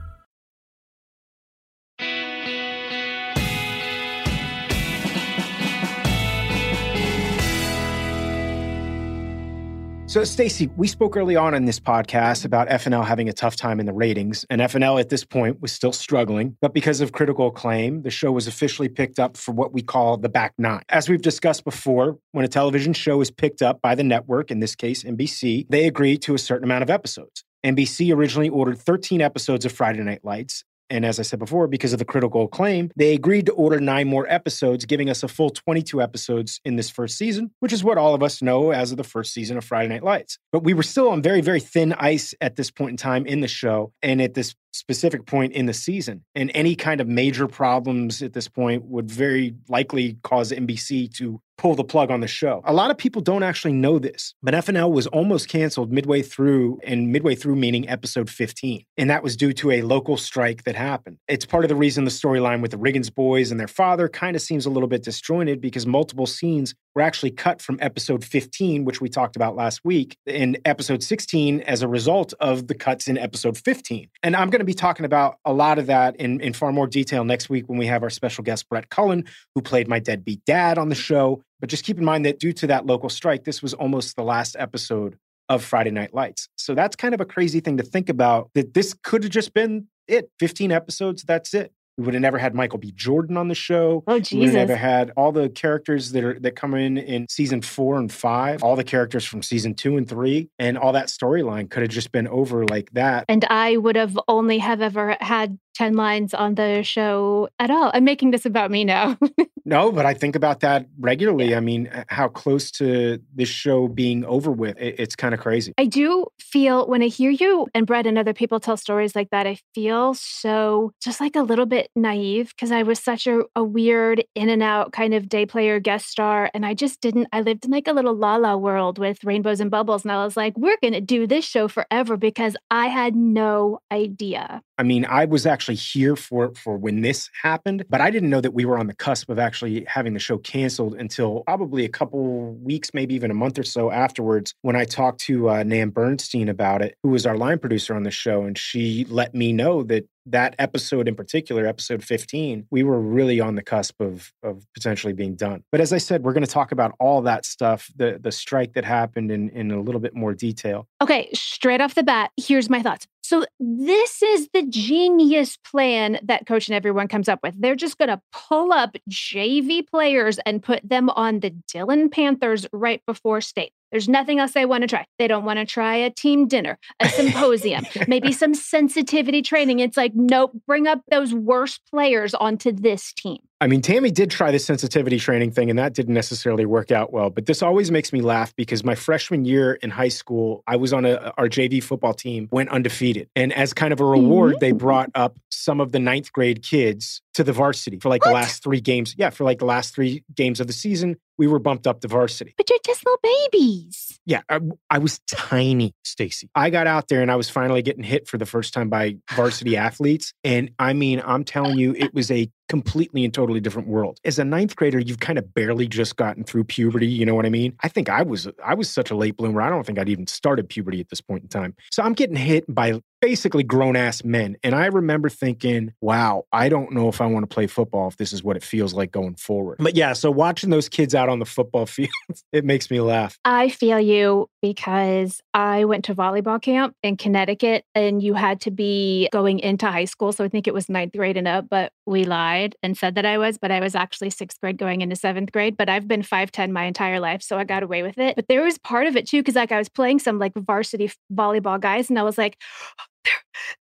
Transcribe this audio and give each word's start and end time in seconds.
So, 10.11 10.25
Stacey, 10.25 10.69
we 10.75 10.89
spoke 10.89 11.15
early 11.15 11.37
on 11.37 11.53
in 11.53 11.63
this 11.63 11.79
podcast 11.79 12.43
about 12.43 12.67
FNL 12.67 13.05
having 13.05 13.29
a 13.29 13.31
tough 13.31 13.55
time 13.55 13.79
in 13.79 13.85
the 13.85 13.93
ratings, 13.93 14.45
and 14.49 14.59
FNL 14.59 14.99
at 14.99 15.07
this 15.07 15.23
point 15.23 15.61
was 15.61 15.71
still 15.71 15.93
struggling. 15.93 16.57
But 16.59 16.73
because 16.73 16.99
of 16.99 17.13
critical 17.13 17.47
acclaim, 17.47 18.01
the 18.01 18.09
show 18.09 18.29
was 18.29 18.45
officially 18.45 18.89
picked 18.89 19.19
up 19.19 19.37
for 19.37 19.53
what 19.53 19.71
we 19.71 19.81
call 19.81 20.17
the 20.17 20.27
back 20.27 20.53
nine. 20.57 20.81
As 20.89 21.07
we've 21.07 21.21
discussed 21.21 21.63
before, 21.63 22.17
when 22.33 22.43
a 22.43 22.49
television 22.49 22.91
show 22.91 23.21
is 23.21 23.31
picked 23.31 23.61
up 23.61 23.81
by 23.81 23.95
the 23.95 24.03
network, 24.03 24.51
in 24.51 24.59
this 24.59 24.75
case 24.75 25.05
NBC, 25.05 25.67
they 25.69 25.87
agree 25.87 26.17
to 26.17 26.35
a 26.35 26.37
certain 26.37 26.65
amount 26.65 26.83
of 26.83 26.89
episodes. 26.89 27.45
NBC 27.65 28.13
originally 28.13 28.49
ordered 28.49 28.79
13 28.79 29.21
episodes 29.21 29.63
of 29.63 29.71
Friday 29.71 30.01
Night 30.01 30.25
Lights. 30.25 30.65
And 30.91 31.05
as 31.05 31.19
I 31.19 31.23
said 31.23 31.39
before, 31.39 31.67
because 31.67 31.93
of 31.93 31.99
the 31.99 32.05
critical 32.05 32.43
acclaim, 32.43 32.91
they 32.97 33.13
agreed 33.13 33.45
to 33.45 33.53
order 33.53 33.79
nine 33.79 34.09
more 34.09 34.27
episodes, 34.29 34.83
giving 34.83 35.09
us 35.09 35.23
a 35.23 35.29
full 35.29 35.49
22 35.49 36.01
episodes 36.01 36.59
in 36.65 36.75
this 36.75 36.89
first 36.89 37.17
season, 37.17 37.51
which 37.61 37.71
is 37.71 37.81
what 37.81 37.97
all 37.97 38.13
of 38.13 38.21
us 38.21 38.41
know 38.41 38.71
as 38.71 38.91
of 38.91 38.97
the 38.97 39.03
first 39.05 39.33
season 39.33 39.57
of 39.57 39.63
Friday 39.63 39.87
Night 39.87 40.03
Lights. 40.03 40.37
But 40.51 40.65
we 40.65 40.73
were 40.73 40.83
still 40.83 41.09
on 41.09 41.21
very, 41.21 41.39
very 41.39 41.61
thin 41.61 41.93
ice 41.93 42.33
at 42.41 42.57
this 42.57 42.69
point 42.69 42.91
in 42.91 42.97
time 42.97 43.25
in 43.25 43.39
the 43.39 43.47
show 43.47 43.93
and 44.03 44.21
at 44.21 44.33
this 44.33 44.53
specific 44.71 45.25
point 45.25 45.53
in 45.53 45.65
the 45.65 45.73
season. 45.73 46.23
And 46.35 46.51
any 46.53 46.75
kind 46.75 47.01
of 47.01 47.07
major 47.07 47.47
problems 47.47 48.21
at 48.21 48.33
this 48.33 48.47
point 48.47 48.85
would 48.85 49.09
very 49.09 49.55
likely 49.69 50.17
cause 50.23 50.51
NBC 50.51 51.13
to 51.15 51.41
pull 51.61 51.75
the 51.75 51.83
plug 51.83 52.09
on 52.09 52.21
the 52.21 52.27
show. 52.27 52.59
A 52.65 52.73
lot 52.73 52.89
of 52.89 52.97
people 52.97 53.21
don't 53.21 53.43
actually 53.43 53.73
know 53.73 53.99
this, 53.99 54.33
but 54.41 54.55
FNL 54.55 54.91
was 54.91 55.05
almost 55.05 55.47
canceled 55.47 55.91
midway 55.91 56.23
through, 56.23 56.79
and 56.83 57.11
midway 57.11 57.35
through 57.35 57.55
meaning 57.55 57.87
episode 57.87 58.31
15. 58.31 58.83
And 58.97 59.11
that 59.11 59.21
was 59.21 59.37
due 59.37 59.53
to 59.53 59.69
a 59.69 59.83
local 59.83 60.17
strike 60.17 60.63
that 60.63 60.75
happened. 60.75 61.17
It's 61.27 61.45
part 61.45 61.63
of 61.63 61.69
the 61.69 61.75
reason 61.75 62.03
the 62.03 62.09
storyline 62.09 62.63
with 62.63 62.71
the 62.71 62.77
Riggins 62.77 63.13
boys 63.13 63.51
and 63.51 63.59
their 63.59 63.67
father 63.67 64.09
kind 64.09 64.35
of 64.35 64.41
seems 64.41 64.65
a 64.65 64.71
little 64.71 64.89
bit 64.89 65.03
disjointed 65.03 65.61
because 65.61 65.85
multiple 65.85 66.25
scenes 66.25 66.73
were 66.95 67.03
actually 67.03 67.31
cut 67.31 67.61
from 67.61 67.77
episode 67.79 68.25
15, 68.25 68.83
which 68.83 68.99
we 68.99 69.07
talked 69.07 69.35
about 69.35 69.55
last 69.55 69.81
week, 69.83 70.17
in 70.25 70.57
episode 70.65 71.03
16 71.03 71.61
as 71.61 71.83
a 71.83 71.87
result 71.87 72.33
of 72.39 72.67
the 72.67 72.75
cuts 72.75 73.07
in 73.07 73.19
episode 73.19 73.55
15. 73.55 74.09
And 74.23 74.35
I'm 74.35 74.49
going 74.49 74.60
to 74.61 74.65
be 74.65 74.73
talking 74.73 75.05
about 75.05 75.37
a 75.45 75.53
lot 75.53 75.77
of 75.77 75.87
that 75.87 76.15
in, 76.15 76.39
in 76.41 76.53
far 76.53 76.71
more 76.71 76.87
detail 76.87 77.23
next 77.23 77.49
week 77.49 77.67
when 77.67 77.77
we 77.77 77.87
have 77.87 78.03
our 78.03 78.09
special 78.09 78.43
guest, 78.43 78.69
Brett 78.69 78.89
Cullen, 78.89 79.25
who 79.55 79.61
played 79.61 79.87
my 79.87 79.99
deadbeat 79.99 80.43
dad 80.45 80.77
on 80.77 80.89
the 80.89 80.95
show. 80.95 81.43
But 81.59 81.69
just 81.69 81.83
keep 81.83 81.97
in 81.97 82.05
mind 82.05 82.25
that 82.25 82.39
due 82.39 82.53
to 82.53 82.67
that 82.67 82.85
local 82.85 83.09
strike, 83.09 83.43
this 83.43 83.61
was 83.61 83.73
almost 83.73 84.15
the 84.15 84.23
last 84.23 84.55
episode 84.57 85.17
of 85.49 85.63
Friday 85.63 85.91
Night 85.91 86.13
Lights. 86.13 86.47
So 86.55 86.73
that's 86.73 86.95
kind 86.95 87.13
of 87.13 87.21
a 87.21 87.25
crazy 87.25 87.59
thing 87.59 87.77
to 87.77 87.83
think 87.83 88.09
about 88.09 88.49
that 88.55 88.73
this 88.73 88.95
could 89.03 89.23
have 89.23 89.31
just 89.31 89.53
been 89.53 89.87
it 90.07 90.29
15 90.39 90.71
episodes, 90.71 91.23
that's 91.23 91.53
it. 91.53 91.71
We 91.97 92.05
would 92.05 92.13
have 92.13 92.21
never 92.21 92.37
had 92.37 92.55
Michael 92.55 92.79
B. 92.79 92.91
Jordan 92.95 93.37
on 93.37 93.47
the 93.47 93.55
show. 93.55 94.03
Oh, 94.07 94.19
We 94.31 94.39
would 94.39 94.45
have 94.49 94.53
never 94.69 94.75
had 94.75 95.11
all 95.17 95.31
the 95.31 95.49
characters 95.49 96.11
that 96.13 96.23
are 96.23 96.39
that 96.39 96.55
come 96.55 96.73
in 96.73 96.97
in 96.97 97.27
season 97.29 97.61
four 97.61 97.97
and 97.99 98.11
five, 98.11 98.63
all 98.63 98.75
the 98.75 98.83
characters 98.83 99.25
from 99.25 99.43
season 99.43 99.73
two 99.75 99.97
and 99.97 100.07
three, 100.07 100.49
and 100.57 100.77
all 100.77 100.93
that 100.93 101.07
storyline 101.07 101.69
could 101.69 101.81
have 101.83 101.91
just 101.91 102.11
been 102.11 102.27
over 102.27 102.65
like 102.65 102.89
that. 102.93 103.25
and 103.27 103.45
I 103.49 103.77
would 103.77 103.95
have 103.97 104.17
only 104.27 104.59
have 104.59 104.81
ever 104.81 105.17
had 105.19 105.59
10 105.73 105.93
lines 105.95 106.33
on 106.33 106.55
the 106.55 106.83
show 106.83 107.49
at 107.59 107.69
all. 107.71 107.91
I'm 107.93 108.03
making 108.03 108.31
this 108.31 108.45
about 108.45 108.71
me 108.71 108.83
now. 108.83 109.17
No, 109.63 109.91
but 109.91 110.07
I 110.07 110.15
think 110.15 110.35
about 110.35 110.61
that 110.61 110.87
regularly. 110.99 111.53
I 111.53 111.59
mean, 111.59 111.87
how 112.07 112.27
close 112.29 112.71
to 112.71 113.19
this 113.35 113.47
show 113.47 113.87
being 113.87 114.25
over 114.25 114.51
with, 114.51 114.75
it- 114.81 114.95
it's 114.97 115.15
kind 115.15 115.35
of 115.35 115.39
crazy. 115.39 115.71
I 115.77 115.85
do 115.85 116.25
feel 116.39 116.87
when 116.87 117.03
I 117.03 117.07
hear 117.07 117.29
you 117.29 117.67
and 117.75 117.85
Brett 117.85 118.07
and 118.07 118.17
other 118.17 118.33
people 118.33 118.59
tell 118.59 118.75
stories 118.75 119.15
like 119.15 119.29
that, 119.29 119.45
I 119.45 119.59
feel 119.75 120.15
so 120.15 120.93
just 120.99 121.21
like 121.21 121.35
a 121.35 121.43
little 121.43 121.67
bit 121.67 121.89
naive 121.95 122.49
because 122.49 122.71
I 122.71 122.81
was 122.81 122.99
such 122.99 123.27
a, 123.27 123.43
a 123.55 123.63
weird 123.63 124.23
in 124.33 124.49
and 124.49 124.63
out 124.63 124.93
kind 124.93 125.13
of 125.13 125.29
day 125.29 125.45
player 125.45 125.79
guest 125.79 126.07
star. 126.09 126.49
And 126.55 126.65
I 126.65 126.73
just 126.73 126.99
didn't, 126.99 127.27
I 127.31 127.41
lived 127.41 127.63
in 127.63 127.69
like 127.69 127.87
a 127.87 127.93
little 127.93 128.15
la 128.15 128.37
la 128.37 128.55
world 128.55 128.97
with 128.97 129.23
rainbows 129.23 129.59
and 129.59 129.69
bubbles. 129.69 130.03
And 130.03 130.11
I 130.11 130.23
was 130.25 130.35
like, 130.35 130.57
we're 130.57 130.77
going 130.81 130.93
to 130.93 131.01
do 131.01 131.27
this 131.27 131.45
show 131.45 131.67
forever 131.67 132.17
because 132.17 132.57
I 132.71 132.87
had 132.87 133.15
no 133.15 133.77
idea. 133.91 134.63
I 134.81 134.83
mean, 134.83 135.05
I 135.05 135.25
was 135.25 135.45
actually 135.45 135.75
here 135.75 136.15
for 136.15 136.55
for 136.55 136.75
when 136.75 137.01
this 137.01 137.29
happened, 137.43 137.85
but 137.87 138.01
I 138.01 138.09
didn't 138.09 138.31
know 138.31 138.41
that 138.41 138.55
we 138.55 138.65
were 138.65 138.79
on 138.79 138.87
the 138.87 138.95
cusp 138.95 139.29
of 139.29 139.37
actually 139.37 139.85
having 139.87 140.13
the 140.13 140.19
show 140.19 140.39
canceled 140.39 140.95
until 140.95 141.41
probably 141.41 141.85
a 141.85 141.89
couple 141.89 142.55
weeks, 142.55 142.89
maybe 142.91 143.13
even 143.13 143.29
a 143.29 143.35
month 143.35 143.59
or 143.59 143.63
so 143.63 143.91
afterwards, 143.91 144.55
when 144.63 144.75
I 144.75 144.85
talked 144.85 145.19
to 145.21 145.51
uh, 145.51 145.61
Nan 145.61 145.91
Bernstein 145.91 146.49
about 146.49 146.81
it, 146.81 146.97
who 147.03 147.09
was 147.09 147.27
our 147.27 147.37
line 147.37 147.59
producer 147.59 147.93
on 147.93 148.01
the 148.01 148.09
show, 148.09 148.41
and 148.41 148.57
she 148.57 149.05
let 149.07 149.35
me 149.35 149.53
know 149.53 149.83
that 149.83 150.05
that 150.25 150.55
episode 150.57 151.07
in 151.07 151.13
particular, 151.13 151.67
episode 151.67 152.03
15, 152.03 152.65
we 152.71 152.81
were 152.81 152.99
really 152.99 153.39
on 153.39 153.53
the 153.53 153.61
cusp 153.61 154.01
of 154.01 154.33
of 154.41 154.65
potentially 154.73 155.13
being 155.13 155.35
done. 155.35 155.63
But 155.71 155.79
as 155.79 155.93
I 155.93 155.99
said, 155.99 156.23
we're 156.23 156.33
going 156.33 156.45
to 156.45 156.51
talk 156.51 156.71
about 156.71 156.95
all 156.99 157.21
that 157.21 157.45
stuff, 157.45 157.91
the 157.95 158.17
the 158.19 158.31
strike 158.31 158.73
that 158.73 158.85
happened 158.85 159.29
in 159.29 159.49
in 159.49 159.69
a 159.69 159.79
little 159.79 160.01
bit 160.01 160.15
more 160.15 160.33
detail. 160.33 160.87
Okay, 161.03 161.29
straight 161.35 161.81
off 161.81 161.93
the 161.93 162.01
bat, 162.01 162.31
here's 162.35 162.67
my 162.67 162.81
thoughts. 162.81 163.05
So, 163.31 163.45
this 163.61 164.21
is 164.21 164.49
the 164.53 164.63
genius 164.63 165.55
plan 165.55 166.19
that 166.23 166.45
coach 166.45 166.67
and 166.67 166.75
everyone 166.75 167.07
comes 167.07 167.29
up 167.29 167.39
with. 167.41 167.55
They're 167.57 167.77
just 167.77 167.97
going 167.97 168.09
to 168.09 168.19
pull 168.33 168.73
up 168.73 168.97
JV 169.09 169.87
players 169.87 170.37
and 170.39 170.61
put 170.61 170.81
them 170.83 171.09
on 171.11 171.39
the 171.39 171.51
Dillon 171.71 172.09
Panthers 172.09 172.67
right 172.73 173.01
before 173.05 173.39
state. 173.39 173.71
There's 173.89 174.09
nothing 174.09 174.39
else 174.39 174.51
they 174.51 174.65
want 174.65 174.81
to 174.81 174.87
try. 174.89 175.05
They 175.17 175.29
don't 175.29 175.45
want 175.45 175.59
to 175.59 175.65
try 175.65 175.95
a 175.95 176.09
team 176.09 176.49
dinner, 176.49 176.77
a 176.99 177.07
symposium, 177.07 177.85
maybe 178.05 178.31
some 178.33 178.53
sensitivity 178.53 179.41
training. 179.41 179.79
It's 179.79 179.95
like, 179.95 180.11
nope, 180.13 180.51
bring 180.67 180.87
up 180.87 180.99
those 181.09 181.33
worst 181.33 181.79
players 181.89 182.33
onto 182.33 182.73
this 182.73 183.13
team. 183.13 183.37
I 183.61 183.67
mean, 183.67 183.83
Tammy 183.83 184.09
did 184.09 184.31
try 184.31 184.49
the 184.49 184.57
sensitivity 184.57 185.19
training 185.19 185.51
thing, 185.51 185.69
and 185.69 185.77
that 185.77 185.93
didn't 185.93 186.15
necessarily 186.15 186.65
work 186.65 186.91
out 186.91 187.13
well. 187.13 187.29
But 187.29 187.45
this 187.45 187.61
always 187.61 187.91
makes 187.91 188.11
me 188.11 188.19
laugh 188.19 188.55
because 188.55 188.83
my 188.83 188.95
freshman 188.95 189.45
year 189.45 189.73
in 189.73 189.91
high 189.91 190.07
school, 190.07 190.63
I 190.65 190.77
was 190.77 190.93
on 190.93 191.05
a, 191.05 191.31
our 191.37 191.47
JV 191.47 191.81
football 191.83 192.15
team, 192.15 192.49
went 192.51 192.69
undefeated. 192.69 193.29
And 193.35 193.53
as 193.53 193.71
kind 193.71 193.93
of 193.93 193.99
a 193.99 194.05
reward, 194.05 194.55
they 194.59 194.69
mm-hmm. 194.69 194.79
brought 194.79 195.11
up 195.13 195.37
some 195.51 195.79
of 195.79 195.91
the 195.91 195.99
ninth 195.99 196.33
grade 196.33 196.63
kids 196.63 197.21
to 197.35 197.43
the 197.43 197.53
varsity 197.53 197.99
for 197.99 198.09
like 198.09 198.25
What? 198.25 198.29
the 198.29 198.33
last 198.33 198.63
three 198.63 198.81
games. 198.81 199.13
Yeah, 199.15 199.29
for 199.29 199.43
like 199.43 199.59
the 199.59 199.65
last 199.65 199.93
three 199.93 200.23
games 200.35 200.59
of 200.59 200.65
the 200.65 200.73
season, 200.73 201.17
we 201.37 201.47
were 201.47 201.59
bumped 201.59 201.85
up 201.85 202.01
to 202.01 202.07
varsity. 202.07 202.53
But 202.57 202.69
you're 202.69 202.79
just 202.85 203.05
little 203.05 203.19
babies. 203.21 204.19
Yeah, 204.25 204.41
I, 204.49 204.59
I 204.89 204.97
was 204.97 205.19
tiny, 205.27 205.93
Stacey. 206.03 206.49
I 206.55 206.69
got 206.69 206.87
out 206.87 207.07
there 207.07 207.21
and 207.21 207.31
I 207.31 207.35
was 207.35 207.49
finally 207.49 207.81
getting 207.81 208.03
hit 208.03 208.27
for 208.27 208.37
the 208.37 208.45
first 208.45 208.73
time 208.73 208.89
by 208.89 209.17
varsity 209.33 209.77
athletes. 209.77 210.33
And 210.43 210.71
I 210.77 210.93
mean, 210.93 211.21
I'm 211.25 211.43
telling 211.43 211.77
you, 211.77 211.95
it 211.97 212.13
was 212.13 212.31
a 212.31 212.49
completely 212.71 213.25
and 213.25 213.33
totally 213.33 213.59
different 213.59 213.89
world. 213.89 214.17
As 214.23 214.39
a 214.39 214.45
ninth 214.45 214.77
grader, 214.77 214.97
you've 214.97 215.19
kind 215.19 215.37
of 215.37 215.53
barely 215.53 215.89
just 215.89 216.15
gotten 216.15 216.45
through 216.45 216.63
puberty. 216.63 217.05
You 217.05 217.25
know 217.25 217.35
what 217.35 217.45
I 217.45 217.49
mean? 217.49 217.75
I 217.81 217.89
think 217.89 218.07
I 218.07 218.21
was 218.21 218.47
I 218.63 218.75
was 218.75 218.89
such 218.89 219.11
a 219.11 219.15
late 219.15 219.35
bloomer. 219.35 219.61
I 219.61 219.69
don't 219.69 219.85
think 219.85 219.99
I'd 219.99 220.07
even 220.07 220.25
started 220.25 220.69
puberty 220.69 221.01
at 221.01 221.09
this 221.09 221.19
point 221.19 221.43
in 221.43 221.49
time. 221.49 221.75
So 221.91 222.01
I'm 222.01 222.13
getting 222.13 222.37
hit 222.37 222.63
by 222.73 223.01
basically 223.21 223.63
grown 223.63 223.95
ass 223.95 224.23
men. 224.23 224.57
And 224.63 224.73
I 224.73 224.87
remember 224.87 225.29
thinking, 225.29 225.93
wow, 226.01 226.45
I 226.51 226.69
don't 226.69 226.91
know 226.91 227.07
if 227.07 227.21
I 227.21 227.27
want 227.27 227.43
to 227.43 227.53
play 227.53 227.67
football 227.67 228.07
if 228.07 228.17
this 228.17 228.33
is 228.33 228.43
what 228.43 228.57
it 228.57 228.63
feels 228.63 228.93
like 228.93 229.11
going 229.11 229.35
forward. 229.35 229.77
But 229.79 229.95
yeah, 229.95 230.13
so 230.13 230.31
watching 230.31 230.71
those 230.71 230.89
kids 230.89 231.13
out 231.13 231.29
on 231.29 231.39
the 231.39 231.45
football 231.45 231.85
field, 231.97 232.09
it 232.51 232.65
makes 232.65 232.89
me 232.89 232.99
laugh. 232.99 233.37
I 233.45 233.69
feel 233.69 233.99
you 233.99 234.49
because 234.61 235.41
I 235.53 235.85
went 235.85 236.05
to 236.05 236.15
volleyball 236.15 236.61
camp 236.61 236.95
in 237.03 237.15
Connecticut 237.15 237.85
and 237.93 238.21
you 238.21 238.33
had 238.33 238.61
to 238.61 238.71
be 238.71 239.29
going 239.31 239.59
into 239.59 239.85
high 239.85 240.05
school. 240.05 240.33
So 240.33 240.43
I 240.43 240.47
think 240.47 240.67
it 240.67 240.73
was 240.73 240.89
ninth 240.89 241.13
grade 241.15 241.37
and 241.37 241.47
up, 241.47 241.67
but 241.69 241.93
we 242.11 242.25
lied 242.25 242.75
and 242.83 242.95
said 242.97 243.15
that 243.15 243.25
I 243.25 243.37
was, 243.37 243.57
but 243.57 243.71
I 243.71 243.79
was 243.79 243.95
actually 243.95 244.29
sixth 244.29 244.59
grade 244.61 244.77
going 244.77 245.01
into 245.01 245.15
seventh 245.15 245.51
grade. 245.51 245.77
But 245.77 245.89
I've 245.89 246.07
been 246.07 246.21
5'10 246.21 246.71
my 246.71 246.83
entire 246.83 247.19
life. 247.19 247.41
So 247.41 247.57
I 247.57 247.63
got 247.63 247.81
away 247.81 248.03
with 248.03 248.17
it. 248.19 248.35
But 248.35 248.47
there 248.47 248.63
was 248.63 248.77
part 248.77 249.07
of 249.07 249.15
it 249.15 249.27
too, 249.27 249.39
because 249.39 249.55
like 249.55 249.71
I 249.71 249.79
was 249.79 249.89
playing 249.89 250.19
some 250.19 250.37
like 250.37 250.53
varsity 250.55 251.11
volleyball 251.33 251.79
guys 251.79 252.09
and 252.09 252.19
I 252.19 252.23
was 252.23 252.37
like, 252.37 252.57
they're, 253.25 253.33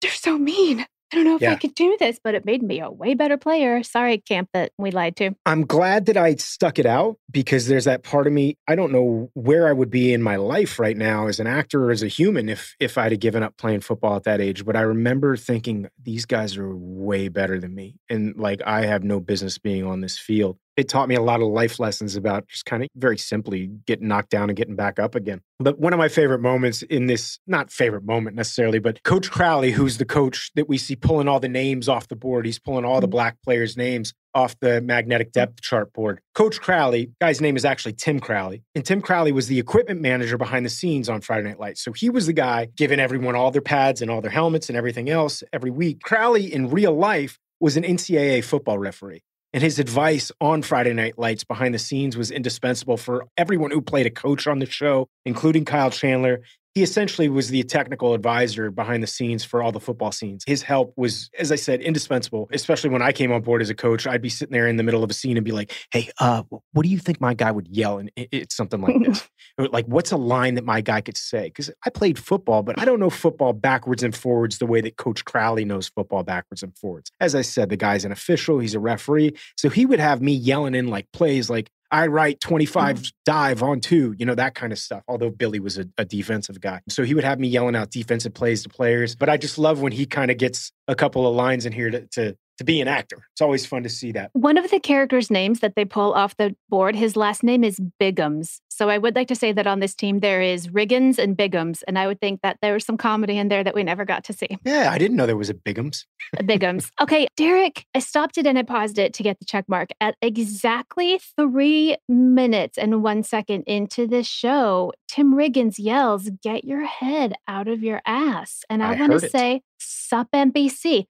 they're 0.03 0.11
so 0.13 0.39
mean. 0.39 0.87
I 1.13 1.17
don't 1.17 1.25
know 1.25 1.37
if 1.37 1.43
Yeah. 1.43 1.53
I 1.53 1.57
could 1.57 1.75
do 1.75 1.97
this, 1.99 2.19
but 2.23 2.35
it 2.35 2.45
made 2.47 2.63
me 2.63 2.81
a 2.81 2.91
way 2.91 3.15
better 3.15 3.37
player. 3.37 3.83
Sorry, 3.83 4.19
camp 4.19 4.49
that 4.55 4.73
we 4.79 4.91
lied 4.91 5.17
to. 5.17 5.33
I'm 5.45 5.67
glad 5.67 6.07
that 6.07 6.17
I 6.17 6.35
stuck 6.37 6.79
it 6.79 6.87
out 6.87 7.19
because 7.31 7.67
there's 7.67 7.85
that 7.85 8.03
part 8.03 8.27
of 8.27 8.33
me. 8.33 8.57
I 8.67 8.75
don't 8.75 8.93
know 8.93 9.31
where 9.35 9.69
I 9.69 9.73
would 9.73 9.91
be 9.91 10.13
in 10.13 10.23
my 10.23 10.37
life 10.37 10.79
right 10.79 10.97
now 10.97 11.27
as 11.27 11.39
an 11.39 11.47
actor 11.47 11.85
or 11.85 11.91
as 11.91 12.03
a 12.03 12.09
human 12.09 12.49
if 12.49 12.75
if 12.81 12.97
I'd 12.97 13.13
have 13.13 13.21
given 13.21 13.43
up 13.43 13.57
playing 13.59 13.81
football 13.81 14.17
at 14.17 14.25
that 14.25 14.41
age. 14.41 14.65
But 14.65 14.77
I 14.77 14.81
remember 14.83 15.37
thinking 15.37 15.89
these 16.03 16.25
guys 16.25 16.57
are 16.57 16.75
way 16.75 17.29
better 17.29 17.59
than 17.61 17.75
me, 17.75 17.97
and 18.09 18.35
like 18.37 18.63
I 18.65 18.87
have 18.87 19.05
no 19.05 19.21
business 19.21 19.59
being 19.59 19.85
on 19.85 20.01
this 20.01 20.19
field. 20.19 20.59
It 20.77 20.89
taught 20.89 21.09
me 21.09 21.15
a 21.15 21.23
lot 21.23 21.43
of 21.43 21.49
life 21.49 21.79
lessons 21.79 22.17
about 22.17 22.49
just 22.49 22.65
kind 22.65 22.83
of 22.83 22.89
very 22.97 23.19
simply 23.19 23.67
getting 23.87 24.09
knocked 24.09 24.31
down 24.31 24.49
and 24.49 24.57
getting 24.57 24.77
back 24.77 24.99
up 24.99 25.15
again. 25.15 25.41
But 25.59 25.79
one 25.79 25.93
of 25.93 25.99
my 25.99 26.09
favorite 26.09 26.41
moments 26.41 26.83
in 26.83 27.07
this, 27.07 27.39
not 27.47 27.71
favorite 27.71 28.05
moment 28.05 28.37
necessarily, 28.37 28.79
but 28.79 29.03
Coach 29.03 29.31
Crowley, 29.31 29.71
who's 29.71 29.99
the 29.99 30.05
coach 30.05 30.51
that 30.57 30.69
we 30.69 30.79
see 30.79 30.97
pulling 30.97 31.29
all 31.29 31.41
the 31.41 31.49
names 31.49 31.89
off 31.89 32.09
the 32.09 32.17
board, 32.17 32.47
he's 32.47 32.59
pulling 32.59 32.85
all 32.85 33.01
the 33.01 33.07
mm. 33.07 33.13
black 33.13 33.37
players' 33.43 33.77
names 33.77 34.15
off 34.35 34.59
the 34.61 34.81
magnetic 34.81 35.29
mm. 35.29 35.33
depth 35.33 35.61
chart 35.61 35.93
board. 35.93 36.21
Coach 36.35 36.61
Crowley, 36.61 37.13
guy's 37.21 37.41
name 37.41 37.57
is 37.57 37.65
actually 37.65 37.93
Tim 37.93 38.19
Crowley. 38.19 38.63
And 38.75 38.85
Tim 38.85 39.03
Crowley 39.03 39.33
was 39.33 39.47
the 39.49 39.59
equipment 39.59 40.01
manager 40.01 40.39
behind 40.39 40.65
the 40.65 40.71
scenes 40.71 41.09
on 41.09 41.21
Friday 41.21 41.49
Night 41.49 41.61
Lights. 41.61 41.83
So 41.83 41.93
he 41.93 42.11
was 42.11 42.27
the 42.27 42.33
guy 42.33 42.69
giving 42.77 42.99
everyone 42.99 43.35
all 43.35 43.51
their 43.51 43.61
pads 43.61 44.03
and 44.03 44.11
all 44.11 44.21
their 44.21 44.31
helmets 44.31 44.69
and 44.69 44.77
everything 44.77 45.11
else 45.11 45.43
every 45.53 45.71
week. 45.71 46.01
Crowley 46.03 46.53
in 46.53 46.71
real 46.71 46.95
life 46.95 47.39
was 47.61 47.77
an 47.77 47.85
NCAA 47.85 48.43
football 48.43 48.79
referee. 48.79 49.23
And 49.55 49.63
his 49.63 49.79
advice 49.79 50.33
on 50.41 50.63
Friday 50.63 50.95
Night 50.95 51.19
Lights 51.19 51.45
behind 51.45 51.75
the 51.75 51.79
scenes 51.79 52.17
was 52.17 52.31
indispensable 52.31 52.97
for 52.97 53.27
everyone 53.37 53.71
who 53.71 53.83
played 53.83 54.07
a 54.07 54.11
coach 54.11 54.47
on 54.47 54.61
the 54.61 54.67
show, 54.67 55.09
including 55.27 55.67
Kyle 55.67 55.91
Chandler. 55.91 56.41
He 56.75 56.83
essentially 56.83 57.29
was 57.29 57.49
the 57.49 57.63
technical 57.65 58.15
advisor 58.15 58.71
behind 58.71 59.03
the 59.03 59.07
scenes 59.07 59.45
for 59.45 59.63
all 59.63 59.73
the 59.73 59.81
football 59.81 60.13
scenes. 60.13 60.43
His 60.47 60.63
help 60.63 60.95
was, 60.97 61.31
as 61.39 61.53
I 61.53 61.57
said, 61.57 61.81
indispensable, 61.81 62.49
especially 62.53 62.91
when 62.91 63.03
I 63.03 63.13
came 63.13 63.31
on 63.31 63.43
board 63.43 63.61
as 63.61 63.71
a 63.71 63.75
coach. 63.75 64.07
I'd 64.07 64.23
be 64.23 64.31
sitting 64.31 64.53
there 64.53 64.67
in 64.67 64.77
the 64.77 64.83
middle 64.83 65.05
of 65.05 65.11
a 65.11 65.15
scene 65.15 65.37
and 65.37 65.45
be 65.45 65.53
like, 65.53 65.73
hey, 65.91 66.11
uh, 66.19 66.43
what 66.73 66.83
do 66.83 66.89
you 66.89 66.99
think 66.99 67.21
my 67.21 67.35
guy 67.35 67.51
would 67.51 67.69
yell? 67.69 67.99
And 67.99 68.11
it's 68.17 68.57
something 68.57 68.81
like 68.81 68.97
this. 69.05 69.29
Like, 69.59 69.85
what's 69.85 70.11
a 70.13 70.17
line 70.17 70.55
that 70.55 70.65
my 70.65 70.81
guy 70.81 71.03
could 71.03 71.19
say? 71.19 71.45
Because 71.45 71.71
I 71.85 71.91
played 71.91 72.19
football, 72.19 72.63
but 72.63 72.79
I 72.79 72.87
don't 72.87 72.99
know 72.99 73.11
football 73.11 73.53
backwards 73.53 74.03
and 74.03 74.17
forwards 74.17 74.57
the 74.57 74.67
way 74.67 74.81
that 74.81 74.97
Coach 74.97 75.27
Crowley 75.27 75.67
knows 75.67 75.89
football 75.89 76.23
backwards 76.23 76.63
and 76.63 76.77
forwards. 76.79 77.11
As 77.21 77.35
I 77.35 77.43
said, 77.43 77.69
the 77.69 77.77
guy's 77.77 78.07
an 78.07 78.13
official, 78.13 78.61
he's 78.61 78.75
a 78.75 78.81
referee. 78.81 79.37
So 79.59 79.69
he 79.69 79.85
would 79.85 80.01
have 80.01 80.23
me 80.23 80.33
yelling 80.33 80.75
in 80.75 80.89
like 80.89 81.07
plays 81.13 81.51
like, 81.51 81.71
I 81.93 82.07
write 82.07 82.41
25 82.41 82.97
mm. 82.97 83.13
dive 83.27 83.63
on 83.63 83.81
two, 83.81 84.15
you 84.19 84.25
know, 84.25 84.35
that 84.35 84.55
kind 84.55 84.73
of 84.73 84.79
stuff. 84.79 85.05
Although 85.07 85.31
Billy 85.31 85.61
was 85.61 85.79
a, 85.79 85.87
a 85.99 86.07
defensive 86.07 86.61
guy. 86.61 86.81
So 86.89 87.05
he 87.05 87.15
would 87.15 87.23
have 87.23 87.39
me 87.39 87.49
yelling 87.49 87.77
out 87.77 87.91
defensive 87.91 88.33
plays 88.33 88.63
to 88.63 88.71
players. 88.71 89.15
But 89.15 89.29
I 89.29 89.37
just 89.37 89.59
love 89.59 89.83
when 89.83 89.93
he 89.93 90.07
kind 90.07 90.31
of 90.31 90.39
gets 90.39 90.73
a 90.89 90.95
couple 90.95 91.27
of 91.27 91.37
lines 91.37 91.67
in 91.67 91.73
here 91.73 91.91
to, 91.91 92.07
to, 92.07 92.37
to 92.63 92.65
be 92.65 92.81
an 92.81 92.89
actor. 92.89 93.27
It's 93.33 93.41
always 93.41 93.67
fun 93.67 93.83
to 93.83 93.89
see 93.89 94.13
that. 94.13 94.31
One 94.33 94.57
of 94.57 94.71
the 94.71 94.81
characters' 94.81 95.31
names 95.31 95.61
that 95.61 95.75
they 95.75 95.85
pull 95.85 96.13
off 96.13 96.37
the 96.37 96.55
board, 96.69 96.95
his 96.95 97.17
last 97.17 97.43
name 97.43 97.65
is 97.65 97.81
Biggums. 98.01 98.61
So 98.69 98.89
I 98.89 98.99
would 98.99 99.15
like 99.15 99.29
to 99.29 99.35
say 99.35 99.53
that 99.53 99.67
on 99.67 99.81
this 99.81 99.95
team 99.95 100.21
there 100.21 100.41
is 100.41 100.69
Riggins 100.69 101.19
and 101.19 101.37
Biggums, 101.37 101.83
and 101.87 101.99
I 101.99 102.07
would 102.07 102.21
think 102.21 102.41
that 102.43 102.59
there 102.63 102.75
was 102.75 102.85
some 102.85 102.97
comedy 102.97 103.37
in 103.37 103.49
there 103.49 103.63
that 103.65 103.75
we 103.75 103.83
never 103.83 104.05
got 104.05 104.25
to 104.25 104.33
see. 104.33 104.59
Yeah, 104.65 104.91
I 104.91 104.99
didn't 104.99 105.17
know 105.17 105.27
there 105.27 105.37
was 105.37 105.51
a 105.51 105.55
Bigums. 105.55 106.05
Biggums. 106.37 106.91
Okay, 107.03 107.27
Derek, 107.37 107.85
I 107.95 107.99
stopped 107.99 108.39
it 108.39 108.47
and 108.47 108.57
I 108.57 108.63
paused 108.63 108.97
it 108.97 109.13
to 109.15 109.25
get 109.25 109.41
the 109.41 109.45
check 109.45 109.65
mark 109.69 109.91
at 110.01 110.15
exactly 110.23 111.19
three 111.37 111.97
minutes 112.09 112.79
and 112.79 113.03
one 113.03 113.25
second 113.25 113.65
into 113.67 114.07
this 114.07 114.27
show. 114.27 114.93
Tim 115.09 115.35
Riggins 115.35 115.77
yells, 115.79 116.31
"Get 116.43 116.65
your 116.65 116.85
head 116.85 117.35
out 117.49 117.67
of 117.67 117.83
your 117.83 118.01
ass!" 118.07 118.63
And 118.71 118.83
I, 118.83 118.95
I 118.95 119.01
want 119.01 119.21
to 119.21 119.29
say, 119.29 119.63
"Sup 119.79 120.29
NBC." 120.33 121.07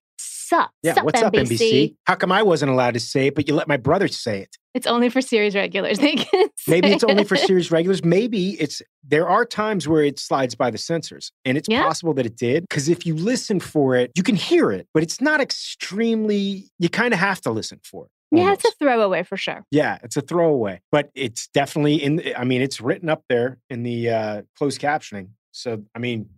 Yeah, 0.82 0.94
sup 0.94 1.04
what's 1.04 1.22
up, 1.22 1.32
NBC? 1.32 1.96
How 2.04 2.14
come 2.14 2.30
I 2.32 2.42
wasn't 2.42 2.70
allowed 2.70 2.94
to 2.94 3.00
say 3.00 3.26
it, 3.28 3.34
but 3.34 3.48
you 3.48 3.54
let 3.54 3.68
my 3.68 3.76
brother 3.76 4.08
say 4.08 4.40
it? 4.40 4.56
It's 4.74 4.86
only 4.86 5.08
for 5.10 5.20
series 5.20 5.54
regulars. 5.54 5.98
They 6.02 6.14
can 6.16 6.48
Maybe 6.68 6.88
it's 6.92 7.04
only 7.04 7.24
for 7.24 7.36
series 7.36 7.70
regulars. 7.70 8.04
Maybe 8.04 8.50
it's 8.60 8.80
there 9.06 9.28
are 9.28 9.44
times 9.44 9.88
where 9.88 10.02
it 10.04 10.18
slides 10.18 10.54
by 10.54 10.70
the 10.70 10.78
censors, 10.78 11.32
and 11.44 11.58
it's 11.58 11.68
Yeah. 11.68 11.82
possible 11.82 12.14
that 12.14 12.26
it 12.26 12.36
did. 12.36 12.64
Because 12.68 12.88
if 12.88 13.04
you 13.04 13.14
listen 13.14 13.60
for 13.60 13.96
it, 13.96 14.12
you 14.14 14.22
can 14.22 14.36
hear 14.36 14.70
it, 14.70 14.86
but 14.94 15.02
it's 15.02 15.20
not 15.20 15.40
extremely. 15.40 16.70
You 16.78 16.88
kind 16.88 17.12
of 17.12 17.20
have 17.20 17.40
to 17.42 17.50
listen 17.50 17.80
for 17.84 18.04
it. 18.06 18.10
Yeah, 18.34 18.52
it's 18.54 18.64
a 18.64 18.70
throwaway 18.78 19.24
for 19.24 19.36
sure. 19.36 19.62
yeah, 19.70 19.98
it's 20.02 20.16
a 20.16 20.22
throwaway, 20.22 20.80
but 20.90 21.10
it's 21.14 21.48
definitely 21.48 21.96
in. 21.96 22.22
I 22.36 22.44
mean, 22.44 22.62
it's 22.62 22.80
written 22.80 23.10
up 23.10 23.24
there 23.28 23.58
in 23.68 23.82
the 23.82 24.08
uh, 24.10 24.42
closed 24.56 24.80
captioning. 24.80 25.28
So, 25.52 25.82
I 25.94 25.98
mean, 25.98 26.28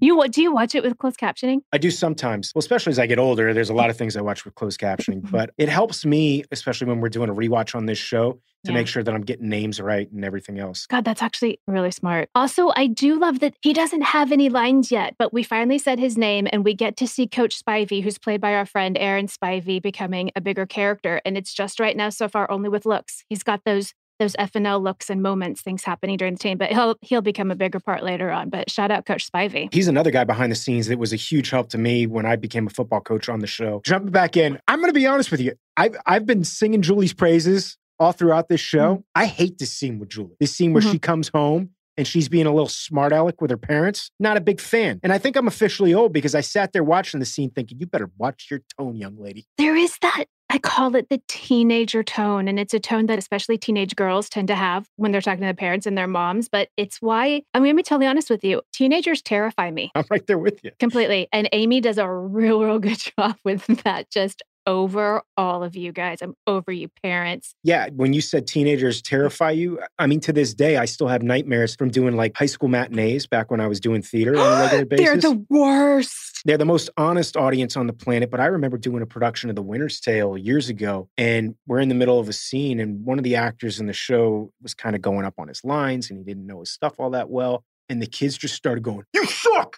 you? 0.00 0.26
Do 0.28 0.42
you 0.42 0.52
watch 0.52 0.74
it 0.74 0.82
with 0.82 0.96
closed 0.96 1.18
captioning? 1.18 1.58
I 1.72 1.78
do 1.78 1.90
sometimes. 1.90 2.52
Well, 2.54 2.60
especially 2.60 2.92
as 2.92 2.98
I 3.00 3.06
get 3.06 3.18
older, 3.18 3.52
there's 3.52 3.70
a 3.70 3.74
lot 3.74 3.90
of 3.90 3.96
things 3.96 4.16
I 4.16 4.20
watch 4.20 4.44
with 4.44 4.54
closed 4.54 4.80
captioning, 4.80 5.22
mm-hmm. 5.22 5.30
but 5.30 5.50
it 5.58 5.68
helps 5.68 6.04
me, 6.06 6.44
especially 6.52 6.86
when 6.86 7.00
we're 7.00 7.08
doing 7.08 7.28
a 7.28 7.34
rewatch 7.34 7.74
on 7.74 7.86
this 7.86 7.98
show, 7.98 8.40
to 8.64 8.70
Yeah. 8.70 8.78
make 8.78 8.86
sure 8.86 9.02
that 9.02 9.12
I'm 9.12 9.22
getting 9.22 9.48
names 9.48 9.80
right 9.80 10.10
and 10.12 10.24
everything 10.24 10.58
else. 10.58 10.86
God, 10.86 11.04
that's 11.04 11.22
actually 11.22 11.58
really 11.66 11.90
smart. 11.90 12.28
Also, 12.34 12.70
I 12.76 12.86
do 12.86 13.18
love 13.18 13.40
that 13.40 13.54
he 13.60 13.72
doesn't 13.72 14.02
have 14.02 14.30
any 14.30 14.48
lines 14.48 14.92
yet, 14.92 15.16
but 15.18 15.32
we 15.32 15.42
finally 15.42 15.78
said 15.78 15.98
his 15.98 16.16
name 16.16 16.46
and 16.52 16.64
we 16.64 16.74
get 16.74 16.96
to 16.98 17.08
see 17.08 17.26
Coach 17.26 17.60
Spivey, 17.60 18.02
who's 18.04 18.18
played 18.18 18.40
by 18.40 18.54
our 18.54 18.66
friend 18.66 18.96
Aaron 18.98 19.26
Spivey, 19.26 19.82
becoming 19.82 20.30
a 20.36 20.40
bigger 20.40 20.66
character. 20.66 21.20
And 21.24 21.36
it's 21.36 21.52
just 21.52 21.80
right 21.80 21.96
now 21.96 22.10
so 22.10 22.28
far 22.28 22.48
only 22.50 22.68
with 22.68 22.86
looks. 22.86 23.24
He's 23.28 23.42
got 23.42 23.62
those 23.64 23.94
those 24.20 24.34
FNL 24.36 24.80
looks 24.80 25.10
and 25.10 25.20
moments, 25.22 25.62
things 25.62 25.82
happening 25.82 26.16
during 26.16 26.34
the 26.34 26.38
team, 26.38 26.58
but 26.58 26.70
he'll 26.70 26.94
he'll 27.00 27.22
become 27.22 27.50
a 27.50 27.56
bigger 27.56 27.80
part 27.80 28.04
later 28.04 28.30
on. 28.30 28.50
But 28.50 28.70
shout 28.70 28.92
out 28.92 29.06
Coach 29.06 29.28
Spivey. 29.28 29.72
He's 29.74 29.88
another 29.88 30.12
guy 30.12 30.22
behind 30.22 30.52
the 30.52 30.56
scenes 30.56 30.86
that 30.86 30.98
was 30.98 31.12
a 31.12 31.16
huge 31.16 31.50
help 31.50 31.70
to 31.70 31.78
me 31.78 32.06
when 32.06 32.24
I 32.26 32.36
became 32.36 32.66
a 32.68 32.70
football 32.70 33.00
coach 33.00 33.28
on 33.28 33.40
the 33.40 33.48
show. 33.48 33.80
Jumping 33.84 34.12
back 34.12 34.36
in, 34.36 34.60
I'm 34.68 34.78
going 34.78 34.90
to 34.90 34.94
be 34.94 35.06
honest 35.06 35.32
with 35.32 35.40
you. 35.40 35.54
I've, 35.76 35.96
I've 36.06 36.26
been 36.26 36.44
singing 36.44 36.82
Julie's 36.82 37.14
praises 37.14 37.76
all 37.98 38.12
throughout 38.12 38.48
this 38.48 38.60
show. 38.60 39.02
I 39.14 39.26
hate 39.26 39.58
this 39.58 39.72
scene 39.72 39.98
with 39.98 40.10
Julie. 40.10 40.36
This 40.38 40.54
scene 40.54 40.72
where 40.72 40.82
Mhm. 40.82 40.92
she 40.92 40.98
comes 40.98 41.28
home 41.28 41.70
and 41.96 42.06
she's 42.06 42.28
being 42.28 42.46
a 42.46 42.50
little 42.50 42.68
smart 42.68 43.12
aleck 43.12 43.40
with 43.40 43.50
her 43.50 43.56
parents. 43.58 44.10
Not 44.20 44.36
a 44.36 44.40
big 44.40 44.60
fan. 44.60 45.00
And 45.02 45.12
I 45.12 45.18
think 45.18 45.36
I'm 45.36 45.46
officially 45.46 45.92
old 45.92 46.12
because 46.12 46.34
I 46.34 46.40
sat 46.40 46.72
there 46.72 46.84
watching 46.84 47.20
the 47.20 47.26
scene 47.26 47.50
thinking, 47.50 47.78
you 47.78 47.86
better 47.86 48.10
watch 48.18 48.48
your 48.50 48.60
tone, 48.78 48.96
young 48.96 49.16
lady. 49.18 49.46
There 49.58 49.76
is 49.76 49.96
that. 50.02 50.24
I 50.50 50.58
call 50.58 50.96
it 50.96 51.08
the 51.08 51.22
teenager 51.28 52.02
tone. 52.02 52.48
And 52.48 52.58
it's 52.58 52.74
a 52.74 52.80
tone 52.80 53.06
that 53.06 53.18
especially 53.20 53.56
teenage 53.56 53.94
girls 53.94 54.28
tend 54.28 54.48
to 54.48 54.56
have 54.56 54.88
when 54.96 55.12
they're 55.12 55.20
talking 55.20 55.42
to 55.42 55.46
their 55.46 55.54
parents 55.54 55.86
and 55.86 55.96
their 55.96 56.08
moms. 56.08 56.48
But 56.48 56.70
it's 56.76 57.00
why 57.00 57.42
I'm 57.54 57.62
going 57.62 57.72
to 57.72 57.76
be 57.76 57.84
totally 57.84 58.08
honest 58.08 58.28
with 58.28 58.42
you. 58.42 58.62
Teenagers 58.72 59.22
terrify 59.22 59.70
me 59.70 59.92
I'm 59.94 60.04
right 60.10 60.26
there 60.26 60.38
with 60.38 60.62
you. 60.64 60.72
completely. 60.80 61.28
And 61.32 61.48
Aimee 61.52 61.80
does 61.80 61.98
a 61.98 62.10
real, 62.10 62.62
real 62.62 62.80
good 62.80 62.98
job 63.18 63.36
with 63.44 63.64
that 63.84 64.10
just 64.10 64.42
over 64.66 65.22
all 65.36 65.62
of 65.62 65.76
you 65.76 65.92
guys. 65.92 66.20
I'm 66.20 66.34
over 66.46 66.72
you 66.72 66.88
parents. 67.02 67.54
Yeah, 67.62 67.88
when 67.94 68.12
you 68.12 68.20
said 68.20 68.46
teenagers 68.46 69.00
mm. 69.00 69.08
terrify 69.08 69.52
you, 69.52 69.80
I 69.98 70.06
mean, 70.06 70.20
to 70.20 70.32
this 70.32 70.52
day, 70.52 70.76
I 70.76 70.84
still 70.84 71.08
have 71.08 71.22
nightmares 71.22 71.74
from 71.76 71.90
doing 71.90 72.16
like 72.16 72.36
high 72.36 72.46
school 72.46 72.68
matinees 72.68 73.26
back 73.26 73.50
when 73.50 73.60
I 73.60 73.66
was 73.66 73.80
doing 73.80 74.02
theater 74.02 74.38
on 74.38 74.46
a 74.46 74.62
regular 74.62 74.84
basis. 74.86 75.06
They're 75.06 75.16
the 75.16 75.46
worst. 75.48 76.29
They're 76.44 76.58
the 76.58 76.64
most 76.64 76.90
honest 76.96 77.36
audience 77.36 77.76
on 77.76 77.86
the 77.86 77.92
planet. 77.92 78.30
But 78.30 78.40
I 78.40 78.46
remember 78.46 78.78
doing 78.78 79.02
a 79.02 79.06
production 79.06 79.50
of 79.50 79.56
The 79.56 79.62
Winter's 79.62 80.00
Tale 80.00 80.36
years 80.38 80.68
ago, 80.68 81.08
and 81.16 81.54
we're 81.66 81.80
in 81.80 81.88
the 81.88 81.94
middle 81.94 82.18
of 82.18 82.28
a 82.28 82.32
scene, 82.32 82.80
and 82.80 83.04
one 83.04 83.18
of 83.18 83.24
the 83.24 83.36
actors 83.36 83.80
in 83.80 83.86
the 83.86 83.92
show 83.92 84.52
was 84.62 84.74
kind 84.74 84.96
of 84.96 85.02
going 85.02 85.24
up 85.24 85.34
on 85.38 85.48
his 85.48 85.64
lines, 85.64 86.10
and 86.10 86.18
he 86.18 86.24
didn't 86.24 86.46
know 86.46 86.60
his 86.60 86.70
stuff 86.70 86.94
all 86.98 87.10
that 87.10 87.30
well. 87.30 87.64
And 87.88 88.00
the 88.00 88.06
kids 88.06 88.38
just 88.38 88.54
started 88.54 88.82
going, 88.82 89.04
You 89.12 89.26
suck. 89.26 89.76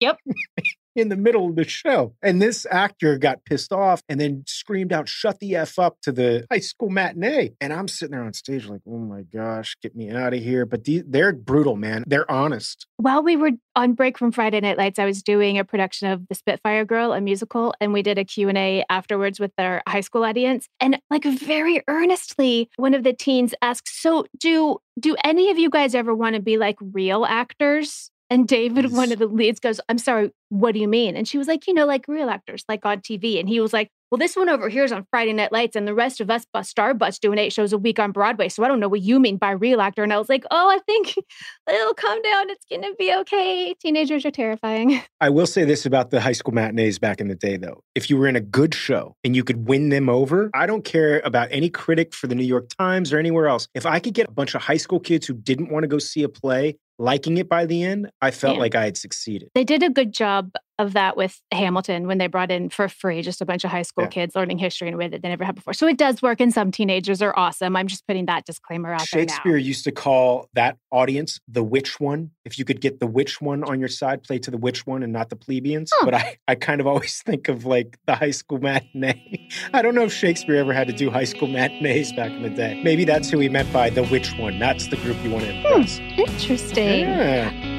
Yep. 0.00 0.18
in 0.94 1.08
the 1.08 1.16
middle 1.16 1.48
of 1.48 1.56
the 1.56 1.64
show. 1.64 2.14
And 2.22 2.40
this 2.40 2.66
actor 2.70 3.18
got 3.18 3.44
pissed 3.44 3.72
off 3.72 4.02
and 4.08 4.20
then 4.20 4.44
screamed 4.46 4.92
out, 4.92 5.08
shut 5.08 5.38
the 5.40 5.56
F 5.56 5.78
up 5.78 5.98
to 6.02 6.12
the 6.12 6.46
high 6.50 6.60
school 6.60 6.90
matinee. 6.90 7.52
And 7.60 7.72
I'm 7.72 7.88
sitting 7.88 8.12
there 8.12 8.24
on 8.24 8.32
stage 8.32 8.66
like, 8.66 8.80
oh 8.86 8.98
my 8.98 9.22
gosh, 9.22 9.76
get 9.82 9.96
me 9.96 10.10
out 10.10 10.34
of 10.34 10.40
here. 10.40 10.66
But 10.66 10.84
the, 10.84 11.02
they're 11.06 11.32
brutal, 11.32 11.76
man. 11.76 12.04
They're 12.06 12.30
honest. 12.30 12.86
While 12.96 13.22
we 13.22 13.36
were 13.36 13.52
on 13.74 13.94
break 13.94 14.18
from 14.18 14.32
Friday 14.32 14.60
Night 14.60 14.78
Lights, 14.78 14.98
I 14.98 15.04
was 15.04 15.22
doing 15.22 15.58
a 15.58 15.64
production 15.64 16.08
of 16.08 16.28
The 16.28 16.34
Spitfire 16.34 16.84
Girl, 16.84 17.12
a 17.12 17.20
musical, 17.20 17.74
and 17.80 17.92
we 17.92 18.02
did 18.02 18.18
a 18.18 18.24
Q&A 18.24 18.84
afterwards 18.88 19.40
with 19.40 19.52
our 19.58 19.82
high 19.86 20.00
school 20.00 20.24
audience. 20.24 20.68
And 20.80 21.00
like 21.10 21.24
very 21.24 21.82
earnestly, 21.88 22.70
one 22.76 22.94
of 22.94 23.02
the 23.02 23.12
teens 23.12 23.54
asked, 23.62 23.88
so 23.88 24.26
do 24.38 24.78
do 25.00 25.16
any 25.24 25.50
of 25.50 25.58
you 25.58 25.70
guys 25.70 25.94
ever 25.94 26.14
want 26.14 26.36
to 26.36 26.42
be 26.42 26.58
like 26.58 26.76
real 26.80 27.24
actors? 27.24 28.11
And 28.32 28.48
David, 28.48 28.92
one 28.92 29.12
of 29.12 29.18
the 29.18 29.26
leads, 29.26 29.60
goes, 29.60 29.78
I'm 29.90 29.98
sorry, 29.98 30.30
what 30.48 30.72
do 30.72 30.80
you 30.80 30.88
mean? 30.88 31.16
And 31.16 31.28
she 31.28 31.36
was 31.36 31.46
like, 31.46 31.66
you 31.66 31.74
know, 31.74 31.84
like 31.84 32.08
real 32.08 32.30
actors, 32.30 32.64
like 32.66 32.86
on 32.86 33.00
TV. 33.00 33.38
And 33.38 33.46
he 33.46 33.60
was 33.60 33.74
like, 33.74 33.90
well, 34.10 34.18
this 34.18 34.36
one 34.36 34.48
over 34.48 34.70
here 34.70 34.84
is 34.84 34.92
on 34.92 35.06
Friday 35.10 35.34
Night 35.34 35.52
Lights, 35.52 35.76
and 35.76 35.86
the 35.86 35.94
rest 35.94 36.20
of 36.20 36.30
us 36.30 36.46
bust 36.50 36.70
star 36.70 36.94
butts 36.94 37.18
doing 37.18 37.38
eight 37.38 37.52
shows 37.52 37.74
a 37.74 37.78
week 37.78 37.98
on 37.98 38.10
Broadway. 38.10 38.48
So 38.48 38.64
I 38.64 38.68
don't 38.68 38.80
know 38.80 38.88
what 38.88 39.02
you 39.02 39.20
mean 39.20 39.36
by 39.36 39.50
real 39.50 39.82
actor. 39.82 40.02
And 40.02 40.14
I 40.14 40.18
was 40.18 40.30
like, 40.30 40.44
oh, 40.50 40.70
I 40.70 40.78
think 40.86 41.14
it'll 41.70 41.94
calm 41.94 42.22
down. 42.22 42.48
It's 42.48 42.64
going 42.64 42.82
to 42.82 42.94
be 42.98 43.14
okay. 43.20 43.74
Teenagers 43.80 44.24
are 44.24 44.30
terrifying. 44.30 45.02
I 45.20 45.28
will 45.28 45.46
say 45.46 45.64
this 45.64 45.84
about 45.84 46.10
the 46.10 46.20
high 46.20 46.32
school 46.32 46.54
matinees 46.54 46.98
back 46.98 47.20
in 47.20 47.28
the 47.28 47.34
day, 47.34 47.58
though. 47.58 47.82
If 47.94 48.08
you 48.08 48.16
were 48.16 48.28
in 48.28 48.36
a 48.36 48.40
good 48.40 48.74
show 48.74 49.14
and 49.24 49.36
you 49.36 49.44
could 49.44 49.68
win 49.68 49.90
them 49.90 50.08
over, 50.08 50.50
I 50.54 50.66
don't 50.66 50.84
care 50.84 51.20
about 51.24 51.48
any 51.50 51.68
critic 51.68 52.14
for 52.14 52.28
the 52.28 52.34
New 52.34 52.44
York 52.44 52.68
Times 52.78 53.12
or 53.12 53.18
anywhere 53.18 53.46
else. 53.46 53.68
If 53.74 53.84
I 53.84 53.98
could 53.98 54.14
get 54.14 54.28
a 54.28 54.32
bunch 54.32 54.54
of 54.54 54.62
high 54.62 54.78
school 54.78 55.00
kids 55.00 55.26
who 55.26 55.34
didn't 55.34 55.70
want 55.70 55.84
to 55.84 55.88
go 55.88 55.98
see 55.98 56.22
a 56.22 56.28
play 56.28 56.76
liking 57.02 57.36
it 57.36 57.48
by 57.48 57.66
the 57.66 57.82
end, 57.82 58.10
I 58.20 58.30
felt 58.30 58.54
Yeah. 58.56 58.60
like 58.60 58.74
I 58.74 58.84
had 58.84 58.96
succeeded. 58.96 59.48
They 59.54 59.64
did 59.64 59.82
a 59.82 59.90
good 59.90 60.12
job 60.12 60.52
of 60.82 60.92
that 60.92 61.16
with 61.16 61.40
Hamilton 61.52 62.06
when 62.06 62.18
they 62.18 62.26
brought 62.26 62.50
in 62.50 62.68
for 62.68 62.88
free 62.88 63.22
just 63.22 63.40
a 63.40 63.46
bunch 63.46 63.64
of 63.64 63.70
high 63.70 63.82
school 63.82 64.04
Yeah. 64.04 64.10
kids 64.10 64.34
learning 64.34 64.58
history 64.58 64.88
in 64.88 64.94
a 64.94 64.96
way 64.96 65.08
that 65.08 65.22
they 65.22 65.28
never 65.28 65.44
had 65.44 65.54
before. 65.54 65.72
So 65.72 65.86
it 65.86 65.96
does 65.96 66.20
work, 66.20 66.40
and 66.40 66.52
some 66.52 66.70
teenagers 66.70 67.22
are 67.22 67.32
awesome. 67.36 67.76
I'm 67.76 67.86
just 67.86 68.06
putting 68.06 68.26
that 68.26 68.44
disclaimer 68.44 68.92
out 68.92 69.06
Shakespeare 69.06 69.56
used 69.56 69.84
to 69.84 69.92
call 69.92 70.48
that 70.54 70.76
audience 70.90 71.40
the 71.48 71.62
witch 71.62 72.00
one. 72.00 72.30
If 72.44 72.58
you 72.58 72.64
could 72.64 72.80
get 72.80 73.00
the 73.00 73.06
witch 73.06 73.40
one 73.40 73.64
on 73.64 73.78
your 73.78 73.88
side, 73.88 74.22
play 74.22 74.38
to 74.40 74.50
the 74.50 74.58
witch 74.58 74.86
one 74.86 75.02
and 75.02 75.12
not 75.12 75.30
the 75.30 75.36
plebeians. 75.36 75.92
But 76.02 76.14
I, 76.14 76.36
I 76.48 76.54
kind 76.56 76.80
of 76.80 76.86
always 76.92 77.22
think 77.22 77.48
of 77.48 77.64
like 77.64 77.98
the 78.06 78.14
high 78.14 78.32
school 78.32 78.58
matinee. 78.58 79.48
I 79.72 79.82
don't 79.82 79.94
know 79.94 80.04
if 80.04 80.12
Shakespeare 80.12 80.56
ever 80.56 80.72
had 80.72 80.88
to 80.88 80.92
do 80.92 81.10
high 81.10 81.24
school 81.24 81.48
matinees 81.48 82.12
back 82.12 82.32
in 82.32 82.42
the 82.42 82.50
day. 82.50 82.80
Maybe 82.82 83.04
that's 83.04 83.30
who 83.30 83.38
he 83.38 83.48
meant 83.48 83.72
by 83.72 83.90
the 83.90 84.02
witch 84.02 84.32
one. 84.36 84.58
That's 84.58 84.88
the 84.88 84.96
group 84.96 85.16
you 85.22 85.30
want 85.30 85.44
to 85.44 85.52
hmm. 85.52 85.66
impress. 85.66 85.98
Interesting. 86.18 87.00
Yeah. 87.00 87.71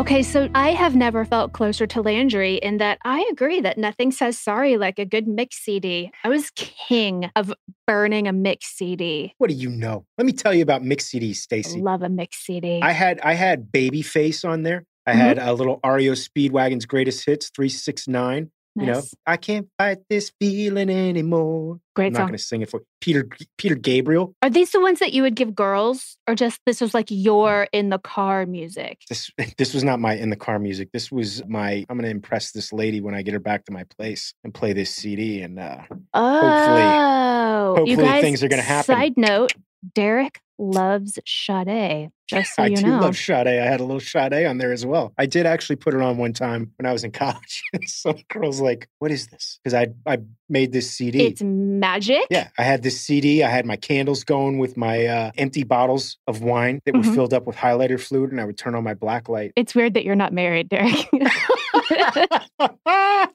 Okay, 0.00 0.22
so 0.22 0.48
I 0.54 0.70
have 0.70 0.96
never 0.96 1.26
felt 1.26 1.52
closer 1.52 1.86
to 1.88 2.00
Landry 2.00 2.54
in 2.54 2.78
that 2.78 2.98
I 3.04 3.28
agree 3.30 3.60
that 3.60 3.76
nothing 3.76 4.12
says 4.12 4.38
sorry 4.38 4.78
like 4.78 4.98
a 4.98 5.04
good 5.04 5.28
mix 5.28 5.58
CD. 5.58 6.10
I 6.24 6.30
was 6.30 6.48
king 6.56 7.30
of 7.36 7.52
burning 7.86 8.26
a 8.26 8.32
mix 8.32 8.68
CD. 8.68 9.34
What 9.36 9.50
do 9.50 9.54
you 9.56 9.68
know? 9.68 10.06
Let 10.16 10.24
me 10.24 10.32
tell 10.32 10.54
you 10.54 10.62
about 10.62 10.82
mix 10.82 11.10
CDs, 11.10 11.36
Stacey. 11.36 11.82
Love 11.82 12.00
a 12.00 12.08
mix 12.08 12.38
CD. 12.38 12.80
I 12.82 12.92
had 12.92 13.20
I 13.20 13.34
had 13.34 13.70
Babyface 13.70 14.42
on 14.48 14.62
there. 14.62 14.86
I 15.06 15.12
Mhm. 15.12 15.16
had 15.16 15.38
a 15.38 15.52
little 15.52 15.80
REO 15.84 16.12
Speedwagon's 16.12 16.86
greatest 16.86 17.26
hits, 17.26 17.50
369. 17.54 18.50
You 18.80 18.86
know, 18.86 19.02
I 19.26 19.36
can't 19.36 19.68
fight 19.78 19.98
this 20.08 20.32
feeling 20.40 20.90
anymore. 20.90 21.80
Great 21.94 22.08
I'm 22.08 22.12
not 22.14 22.20
going 22.20 22.32
to 22.32 22.38
sing 22.38 22.62
it 22.62 22.70
for 22.70 22.82
Peter 23.00 23.28
Peter 23.58 23.74
Gabriel. 23.74 24.34
Are 24.42 24.50
these 24.50 24.70
the 24.70 24.80
ones 24.80 25.00
that 25.00 25.12
you 25.12 25.22
would 25.22 25.34
give 25.34 25.54
girls, 25.54 26.16
or 26.26 26.34
just 26.34 26.60
this 26.66 26.80
was 26.80 26.94
like 26.94 27.08
your 27.10 27.68
in 27.72 27.90
the 27.90 27.98
car 27.98 28.46
music? 28.46 29.00
This 29.08 29.30
this 29.58 29.74
was 29.74 29.84
not 29.84 30.00
my 30.00 30.14
in 30.14 30.30
the 30.30 30.36
car 30.36 30.58
music. 30.58 30.90
This 30.92 31.12
was 31.12 31.42
my 31.46 31.84
I'm 31.88 31.96
going 31.96 32.04
to 32.04 32.10
impress 32.10 32.52
this 32.52 32.72
lady 32.72 33.00
when 33.00 33.14
I 33.14 33.22
get 33.22 33.34
her 33.34 33.40
back 33.40 33.64
to 33.66 33.72
my 33.72 33.84
place 33.98 34.34
and 34.44 34.54
play 34.54 34.72
this 34.72 34.94
CD 34.94 35.42
and 35.42 35.58
uh 35.58 35.82
Oh, 36.14 37.84
you 37.84 37.96
hopefully 37.96 38.08
guys, 38.08 38.22
things 38.22 38.42
are 38.42 38.48
gonna 38.48 38.62
happen. 38.62 38.94
Side 38.94 39.14
note: 39.16 39.52
Derek 39.94 40.40
loves 40.60 41.18
Sade. 41.26 42.10
Just 42.28 42.54
so 42.54 42.62
I 42.62 42.68
do 42.68 42.82
know. 42.86 43.00
love 43.00 43.16
Sade. 43.16 43.48
I 43.48 43.52
had 43.66 43.80
a 43.80 43.84
little 43.84 43.98
Sade 43.98 44.46
on 44.46 44.58
there 44.58 44.70
as 44.72 44.86
well. 44.86 45.12
I 45.18 45.26
did 45.26 45.46
actually 45.46 45.74
put 45.76 45.94
it 45.94 46.00
on 46.00 46.16
one 46.16 46.32
time 46.32 46.70
when 46.76 46.86
I 46.86 46.92
was 46.92 47.02
in 47.02 47.10
college. 47.24 47.62
Some 47.86 48.18
girls 48.28 48.60
like, 48.60 48.88
"What 49.00 49.10
is 49.10 49.26
this?" 49.28 49.58
Because 49.64 49.74
I 49.74 49.88
I 50.06 50.18
made 50.48 50.72
this 50.72 50.90
CD. 50.90 51.26
it's 51.26 51.42
magic. 51.42 52.22
Yeah, 52.30 52.48
I 52.56 52.62
had 52.62 52.82
this 52.84 53.00
CD. 53.00 53.42
I 53.42 53.50
had 53.50 53.66
my 53.66 53.74
candles 53.76 54.22
going 54.22 54.58
with 54.58 54.76
my 54.76 55.06
uh, 55.06 55.30
empty 55.38 55.64
bottles 55.64 56.18
of 56.28 56.40
wine 56.42 56.78
that 56.84 56.94
were 56.94 57.00
Mhm. 57.02 57.14
filled 57.14 57.34
up 57.34 57.46
with 57.46 57.56
highlighter 57.56 57.98
fluid, 58.00 58.30
and 58.30 58.40
I 58.40 58.44
would 58.44 58.58
turn 58.58 58.74
on 58.76 58.84
my 58.84 58.94
black 58.94 59.28
light. 59.28 59.52
It's 59.56 59.74
weird 59.74 59.94
that 59.94 60.04
you're 60.04 60.14
not 60.14 60.32
married, 60.32 60.68
Derek. 60.68 61.08